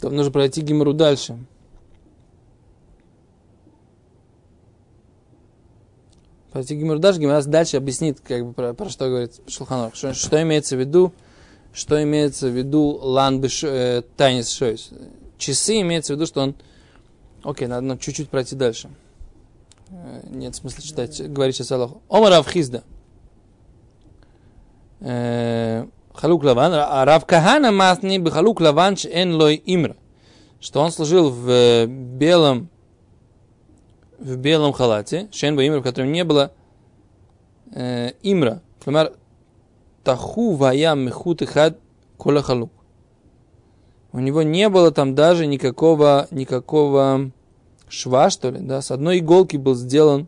Там 0.02 0.16
нужно 0.16 0.32
пройти 0.32 0.62
Гимру 0.62 0.94
дальше. 0.94 1.38
Пройти 6.52 6.76
Гимру 6.76 6.98
дальше, 6.98 7.20
Гимру 7.20 7.40
дальше 7.44 7.78
объяснит, 7.78 8.20
как 8.20 8.48
бы, 8.48 8.54
про, 8.54 8.74
про 8.74 8.90
что 8.90 9.08
говорит 9.08 9.40
Шулханор. 9.48 9.96
Что, 9.96 10.14
что 10.16 10.42
имеется 10.42 10.76
в 10.76 10.80
виду, 10.80 11.14
что 11.72 12.02
имеется 12.02 12.50
в 12.50 12.58
виду 12.58 13.00
лан 13.02 13.44
э, 13.44 14.02
тайнис 14.18 14.50
шойс. 14.50 14.90
Часы 15.38 15.80
имеется 15.82 16.14
в 16.14 16.16
виду, 16.16 16.26
что 16.26 16.42
он... 16.42 16.56
Окей, 17.44 17.68
надо, 17.68 17.86
надо 17.86 18.02
чуть-чуть 18.02 18.30
пройти 18.30 18.56
дальше. 18.56 18.90
Э, 19.92 20.22
Нет 20.32 20.56
смысла 20.56 20.82
читать, 20.82 21.22
говорить 21.32 21.56
сейчас 21.56 21.72
Аллаху. 21.72 22.02
Омар 22.10 22.34
Авхизда. 22.34 22.84
Э, 25.00 25.86
Халук 26.14 26.44
Лаван, 26.44 26.74
а 26.74 27.06
Рав 27.06 27.26
Кахана 27.26 27.72
Масни 27.72 28.18
бы 28.18 28.32
Халук 28.32 28.62
Лаван 28.62 28.96
Эн 29.04 29.36
Лой 29.36 29.62
Имра, 29.66 29.96
что 30.60 30.82
он 30.82 30.92
служил 30.92 31.30
в 31.30 31.50
э, 31.50 31.86
белом 31.86 32.70
в 34.20 34.36
белом 34.38 34.72
халате, 34.72 35.30
Шен 35.32 35.60
Имра, 35.60 35.80
в 35.80 35.84
котором 35.84 36.12
не 36.12 36.24
было 36.24 36.52
э, 37.74 38.12
Имра, 38.22 38.62
например, 38.80 39.14
Таху 40.04 40.54
Вая 40.54 40.96
Мехут 40.96 41.42
Ихад 41.42 41.80
Кола 42.18 42.42
Халук. 42.42 42.72
У 44.14 44.20
него 44.20 44.42
не 44.42 44.70
было 44.70 44.92
там 44.92 45.16
даже 45.16 45.48
никакого, 45.48 46.28
никакого 46.32 47.32
шва, 47.88 48.30
что 48.30 48.50
ли, 48.50 48.60
да, 48.60 48.82
с 48.82 48.92
одной 48.92 49.20
иголки 49.20 49.58
был 49.58 49.76
сделан 49.76 50.28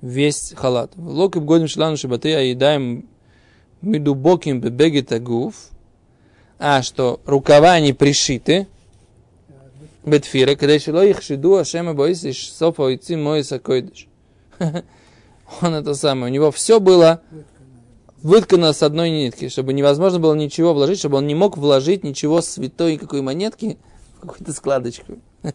весь 0.00 0.52
халат. 0.56 0.92
В 0.96 1.08
лок 1.08 1.36
и 1.36 1.40
годим 1.40 1.68
шлану 1.68 1.96
шибаты, 1.96 2.34
а 2.34 2.40
едаем 2.40 3.08
медубоким 3.82 4.60
бебегет 4.60 5.12
агуф, 5.12 5.54
а 6.58 6.82
что 6.82 7.20
рукава 7.24 7.80
не 7.80 7.92
пришиты, 7.92 8.66
бетфира, 10.04 10.54
когда 10.54 10.74
еще 10.74 10.92
ло 10.92 11.04
их 11.04 11.22
шиду, 11.22 11.56
а 11.56 11.64
шема 11.64 11.94
боис, 11.94 12.24
и 12.24 12.32
софа 12.32 12.82
уйти 12.82 13.16
мой 13.16 13.44
сакойдыш. 13.44 14.08
Он 15.60 15.74
это 15.74 15.94
самое, 15.94 16.30
у 16.30 16.34
него 16.34 16.50
все 16.50 16.80
было 16.80 17.22
выткано 18.22 18.72
с 18.72 18.82
одной 18.82 19.10
нитки, 19.10 19.48
чтобы 19.48 19.72
невозможно 19.72 20.18
было 20.18 20.34
ничего 20.34 20.74
вложить, 20.74 20.98
чтобы 20.98 21.16
он 21.16 21.26
не 21.26 21.34
мог 21.34 21.56
вложить 21.56 22.04
ничего 22.04 22.42
святой 22.42 22.98
какой 22.98 23.22
монетки 23.22 23.78
в 24.16 24.20
какую-то 24.20 24.52
складочку. 24.52 25.18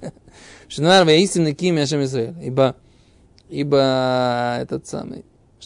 Шинар 0.67 1.07
истинный 1.09 1.53
ким 1.53 1.77
Ашем 1.77 2.03
Израиль. 2.03 2.33
Ибо, 2.43 2.75
ибо 3.49 4.57
этот 4.59 4.87
самый, 4.87 5.25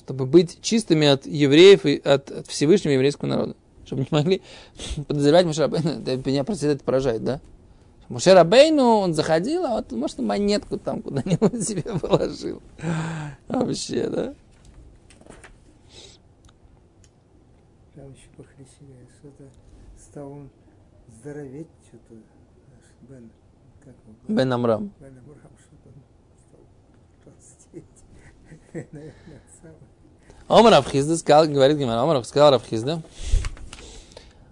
чтобы 0.09 0.25
быть 0.25 0.59
чистыми 0.63 1.05
от 1.05 1.27
евреев 1.27 1.85
и 1.85 1.97
от, 1.99 2.31
от 2.31 2.47
Всевышнего 2.47 2.93
еврейского 2.93 3.29
народа. 3.29 3.55
Чтобы 3.85 4.01
не 4.01 4.07
могли 4.09 4.41
подозревать 5.07 5.45
Муше 5.45 5.61
Рабейну. 5.61 6.01
Это 6.01 6.27
меня 6.27 6.43
просто 6.43 6.65
это 6.65 6.83
поражает, 6.83 7.23
да? 7.23 7.39
Муше 8.07 8.33
Рабейну, 8.33 8.83
он 8.83 9.13
заходил, 9.13 9.65
а 9.65 9.75
вот, 9.75 9.91
может, 9.91 10.17
монетку 10.17 10.79
там 10.79 11.03
куда-нибудь 11.03 11.63
себе 11.67 11.83
положил. 11.83 12.59
Вообще, 13.47 14.09
да? 14.09 14.33
Там 17.93 18.11
еще 18.11 18.29
похлесили, 18.35 19.07
что-то 19.19 19.43
стал 19.95 20.31
он 20.31 20.49
здороветь, 21.19 21.67
что-то 21.87 22.15
Бен, 23.07 23.29
как 23.83 23.93
он, 24.07 24.35
Бен 24.35 24.53
Амрам. 24.53 24.91
Бен 24.99 25.19
Абрахам, 25.19 25.51
что-то 25.59 25.89
он 25.89 26.01
стал 26.47 27.31
толстеть. 27.31 27.83
Наверное. 28.91 29.13
Омар 30.49 30.73
Авхизда 30.73 31.15
сказал, 31.15 31.45
говорит 31.45 31.77
Гимара, 31.77 32.01
Омар 32.01 32.25
сказал 32.25 32.55
Авхизда. 32.55 33.01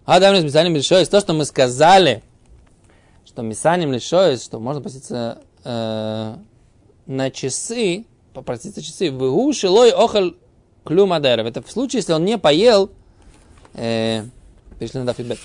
А 0.05 0.19
давно 0.19 0.41
Мисаним 0.41 0.75
Лишоис, 0.75 1.09
то, 1.09 1.19
что 1.19 1.33
мы 1.33 1.43
сказали, 1.43 2.23
что 3.25 3.41
Мисаним 3.41 3.91
Лишоис, 3.91 4.43
что 4.43 4.59
можно 4.59 4.79
поститься 4.79 5.39
э, 5.65 6.35
на 7.07 7.31
часы, 7.31 8.05
попроситься 8.33 8.81
часы, 8.81 9.11
в 9.11 9.53
шилой 9.53 9.89
охал 9.89 10.33
клюмадеров. 10.85 11.47
Это 11.47 11.63
в 11.63 11.71
случае, 11.71 11.99
если 12.01 12.13
он 12.13 12.23
не 12.23 12.37
поел, 12.37 12.91
э, 13.73 14.23
перешли 14.79 15.01
на 15.01 15.13
фидбэк, 15.13 15.39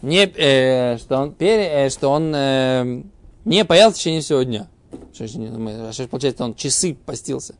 не, 0.00 0.24
э, 0.24 0.96
что 0.96 1.18
он, 1.18 1.34
пере, 1.34 1.66
э, 1.66 1.90
что 1.90 2.08
он 2.08 2.34
э, 2.34 3.02
не 3.44 3.66
поел 3.66 3.90
в 3.90 3.94
течение 3.94 4.22
всего 4.22 4.42
дня. 4.42 4.66
Что, 5.12 5.24
мы- 5.38 5.92
получается, 6.08 6.42
он 6.42 6.54
часы 6.54 6.94
постился. 6.94 7.54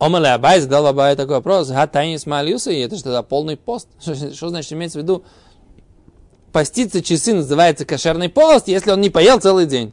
Омале 0.00 0.28
Абай 0.28 0.60
задал 0.60 0.86
Абай 0.86 1.14
такой 1.14 1.36
вопрос. 1.36 1.68
Гатайни 1.68 2.16
смалился, 2.16 2.70
и 2.70 2.80
это 2.80 2.96
же 2.96 3.02
тогда 3.02 3.22
полный 3.22 3.56
пост. 3.56 3.86
Что, 4.00 4.14
что 4.34 4.48
значит 4.48 4.72
имеется 4.72 4.98
в 4.98 5.02
виду? 5.02 5.24
Поститься 6.52 7.02
часы 7.02 7.34
называется 7.34 7.84
кошерный 7.84 8.28
пост, 8.28 8.66
если 8.66 8.90
он 8.90 9.00
не 9.00 9.10
поел 9.10 9.38
целый 9.38 9.66
день. 9.66 9.92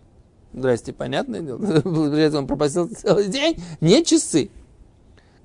Здрасте, 0.53 0.91
понятное 0.91 1.41
дело. 1.41 1.59
Он 2.37 2.47
пропастил 2.47 2.89
целый 2.89 3.27
день, 3.27 3.61
не 3.79 4.03
часы. 4.03 4.49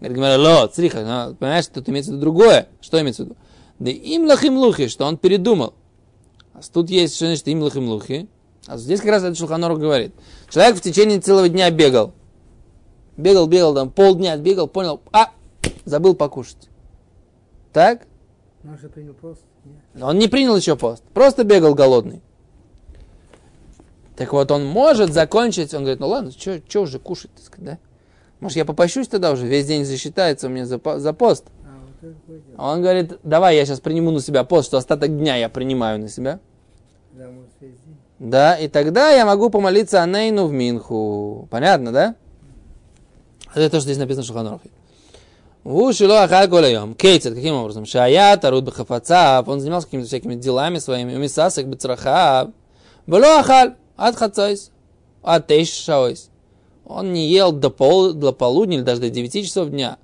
Говорит, 0.00 0.16
говорю, 0.16 0.42
ло, 0.42 0.68
цриха, 0.68 1.04
но, 1.04 1.34
понимаешь, 1.34 1.66
тут 1.66 1.88
имеется 1.90 2.12
в 2.12 2.14
виду 2.14 2.22
другое. 2.22 2.68
Что 2.80 2.98
имеется 3.00 3.24
в 3.24 3.26
виду? 3.26 3.36
Да 3.78 3.90
им 3.90 4.24
лахим 4.26 4.56
лухи, 4.56 4.88
что 4.88 5.04
он 5.04 5.18
передумал. 5.18 5.74
А 6.54 6.60
тут 6.72 6.88
есть, 6.88 7.16
что 7.16 7.26
значит 7.26 7.46
им 7.48 7.62
лахим 7.62 7.88
лухи. 7.88 8.28
А 8.66 8.78
здесь 8.78 9.00
как 9.00 9.10
раз 9.10 9.24
этот 9.24 9.36
Шулханор 9.36 9.76
говорит. 9.76 10.14
Человек 10.48 10.76
в 10.76 10.80
течение 10.80 11.20
целого 11.20 11.48
дня 11.48 11.70
бегал. 11.70 12.14
Бегал, 13.16 13.46
бегал, 13.46 13.74
там 13.74 13.90
полдня 13.90 14.36
бегал, 14.36 14.68
понял, 14.68 15.00
а, 15.12 15.30
забыл 15.84 16.14
покушать. 16.14 16.68
Так? 17.72 18.06
Он 18.64 18.78
же 18.78 18.88
принял 18.88 19.14
пост? 19.14 19.42
Нет. 19.64 20.02
Он 20.02 20.18
не 20.18 20.28
принял 20.28 20.56
еще 20.56 20.76
пост, 20.76 21.02
просто 21.14 21.44
бегал 21.44 21.74
голодный. 21.74 22.22
Так 24.16 24.32
вот, 24.32 24.50
он 24.50 24.64
может 24.64 25.12
закончить, 25.12 25.72
он 25.74 25.82
говорит, 25.82 26.00
ну 26.00 26.08
ладно, 26.08 26.30
что 26.30 26.80
уже 26.80 26.98
кушать, 26.98 27.30
так 27.34 27.44
сказать, 27.44 27.64
да? 27.64 27.78
Может, 28.40 28.56
я 28.56 28.64
попощусь 28.64 29.08
тогда 29.08 29.30
уже, 29.30 29.46
весь 29.46 29.66
день 29.66 29.84
засчитается 29.84 30.48
у 30.48 30.50
меня 30.50 30.66
за, 30.66 30.80
за 30.98 31.12
пост. 31.12 31.46
А, 31.64 31.78
вот 32.02 32.42
он 32.58 32.82
говорит, 32.82 33.18
давай 33.22 33.56
я 33.56 33.64
сейчас 33.64 33.80
приниму 33.80 34.10
на 34.10 34.20
себя 34.20 34.44
пост, 34.44 34.68
что 34.68 34.78
остаток 34.78 35.16
дня 35.16 35.36
я 35.36 35.48
принимаю 35.48 36.00
на 36.00 36.08
себя. 36.08 36.40
Да, 37.12 37.30
может, 37.30 37.50
весь 37.60 37.78
день. 37.78 37.96
Да, 38.18 38.56
и 38.56 38.68
тогда 38.68 39.10
я 39.10 39.26
могу 39.26 39.50
помолиться 39.50 40.02
Анейну 40.02 40.46
в 40.46 40.52
Минху. 40.52 41.48
Понятно, 41.50 41.92
да? 41.92 42.16
Это 43.54 43.70
то, 43.70 43.76
что 43.78 43.84
здесь 43.84 43.98
написано 43.98 44.22
в 44.22 44.26
Шуханорхе. 44.26 44.70
В 45.64 45.92
Шило 45.92 46.24
Ахаль 46.24 46.48
Колайом. 46.48 46.94
Кейцет, 46.94 47.34
каким 47.34 47.54
образом? 47.54 47.86
Шая, 47.86 48.36
Тарут 48.36 48.64
Бахафацав, 48.64 49.46
он 49.46 49.60
занимался 49.60 49.86
какими-то 49.86 50.08
всякими 50.08 50.34
делами 50.34 50.78
своими, 50.78 51.14
Умисасак 51.14 51.68
Бецрахав. 51.68 52.50
Было 53.06 53.38
Ахаль, 53.38 53.74
Хацайс, 53.96 54.70
от 55.22 55.46
Тейш 55.46 55.68
Шаойс. 55.68 56.30
Он 56.84 57.12
не 57.12 57.28
ел 57.28 57.52
до, 57.52 57.70
пол, 57.70 58.12
до 58.12 58.32
полудня 58.32 58.78
или 58.78 58.82
даже 58.82 59.00
до 59.00 59.10
9 59.10 59.44
часов 59.44 59.70
дня. 59.70 59.98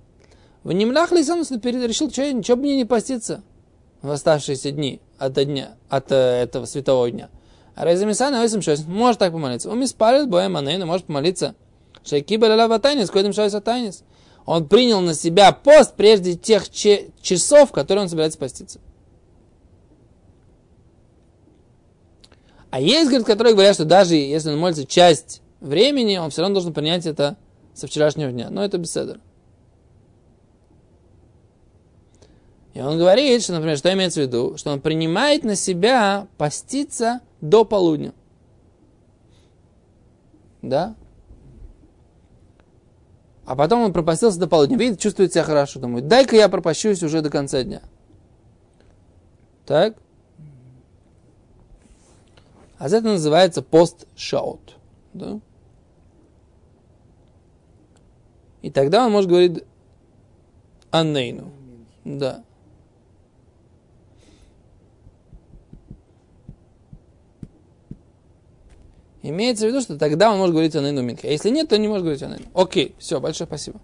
В 0.63 0.73
Немлях 0.73 1.13
Лисанус 1.13 1.51
решил, 1.51 2.11
что 2.11 2.33
ничего 2.33 2.57
бы 2.57 2.63
мне 2.63 2.77
не 2.77 2.85
поститься 2.85 3.43
в 4.03 4.11
оставшиеся 4.11 4.71
дни 4.71 5.01
от 5.19 5.33
дня, 5.33 5.77
от 5.89 6.13
э, 6.13 6.15
этого 6.15 6.67
святого 6.67 7.11
дня. 7.11 7.31
А 7.75 7.85
Рейзамисана 7.85 8.43
Ойсам 8.43 8.63
Шойс 8.63 8.85
может 8.87 9.19
так 9.19 9.33
помолиться. 9.33 9.71
Он 9.71 9.83
испалит 9.85 10.29
боем 10.29 10.57
Анейну, 10.57 10.87
может 10.87 11.07
помолиться. 11.07 11.55
Шейкиба 12.09 12.47
ляля 12.47 12.69
ватайнис, 12.69 13.11
койдем 13.11 13.33
шойс 13.33 13.55
атайнис. 13.55 14.03
Он 14.47 14.67
принял 14.67 15.01
на 15.01 15.15
себя 15.15 15.53
пост 15.53 15.95
прежде 15.95 16.35
тех 16.35 16.71
часов, 16.71 17.71
которые 17.71 18.05
он 18.05 18.09
собирается 18.09 18.39
поститься. 18.39 18.81
А 22.71 22.81
есть, 22.81 23.09
говорит, 23.09 23.27
которые 23.27 23.55
говорят, 23.55 23.75
что 23.75 23.85
даже 23.85 24.15
если 24.15 24.51
он 24.51 24.59
молится 24.59 24.87
часть 24.87 25.43
времени, 25.61 26.17
он 26.17 26.31
все 26.31 26.43
равно 26.43 26.55
должен 26.55 26.73
принять 26.73 27.07
это 27.07 27.37
со 27.75 27.87
вчерашнего 27.87 28.31
дня. 28.31 28.49
Но 28.51 28.65
это 28.65 28.79
беседа. 28.79 29.21
И 32.75 32.81
он 32.81 32.97
говорит, 32.99 33.43
что, 33.43 33.55
например, 33.55 33.77
что 33.77 33.93
имеется 33.93 34.21
в 34.21 34.23
виду? 34.25 34.57
Что 34.57 34.71
он 34.71 34.81
принимает 34.81 35.45
на 35.45 35.57
себя 35.57 36.27
поститься 36.37 37.21
до 37.41 37.65
полудня. 37.65 38.13
Да? 40.63 40.95
А 43.49 43.57
потом 43.57 43.81
он 43.81 43.95
пропастился 43.95 44.39
до 44.39 44.47
полудня. 44.47 44.77
Видит, 44.77 45.01
чувствует 45.01 45.33
себя 45.33 45.43
хорошо. 45.43 45.81
Думает, 45.81 46.07
дай-ка 46.07 46.37
я 46.37 46.51
пропащусь 46.51 47.03
уже 47.03 47.23
до 47.23 47.31
конца 47.31 47.65
дня. 47.65 47.81
Так? 49.65 49.97
А 52.77 52.89
это 52.89 53.01
называется 53.01 53.63
пост-шаут. 53.63 54.77
Да? 55.15 55.41
И 58.61 58.71
тогда 58.71 59.07
он 59.07 59.13
может 59.13 59.31
говорить 59.31 59.65
Аннейну. 60.91 61.51
Да. 62.05 62.45
Имеется 69.29 69.67
в 69.67 69.69
виду, 69.69 69.83
что 69.83 69.99
тогда 69.99 70.33
он 70.33 70.39
может 70.39 70.55
говорить 70.55 70.75
о 70.75 70.81
Нейну 70.81 71.03
Минхе. 71.03 71.29
А 71.29 71.31
если 71.31 71.51
нет, 71.51 71.69
то 71.69 71.77
не 71.77 71.87
может 71.87 72.03
говорить 72.03 72.23
о 72.23 72.29
Нейну. 72.29 72.47
Окей, 72.55 72.95
все, 72.99 73.21
большое 73.21 73.47
спасибо. 73.47 73.79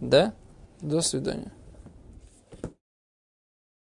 Да? 0.00 0.32
До 0.80 1.00
свидания. 1.00 1.50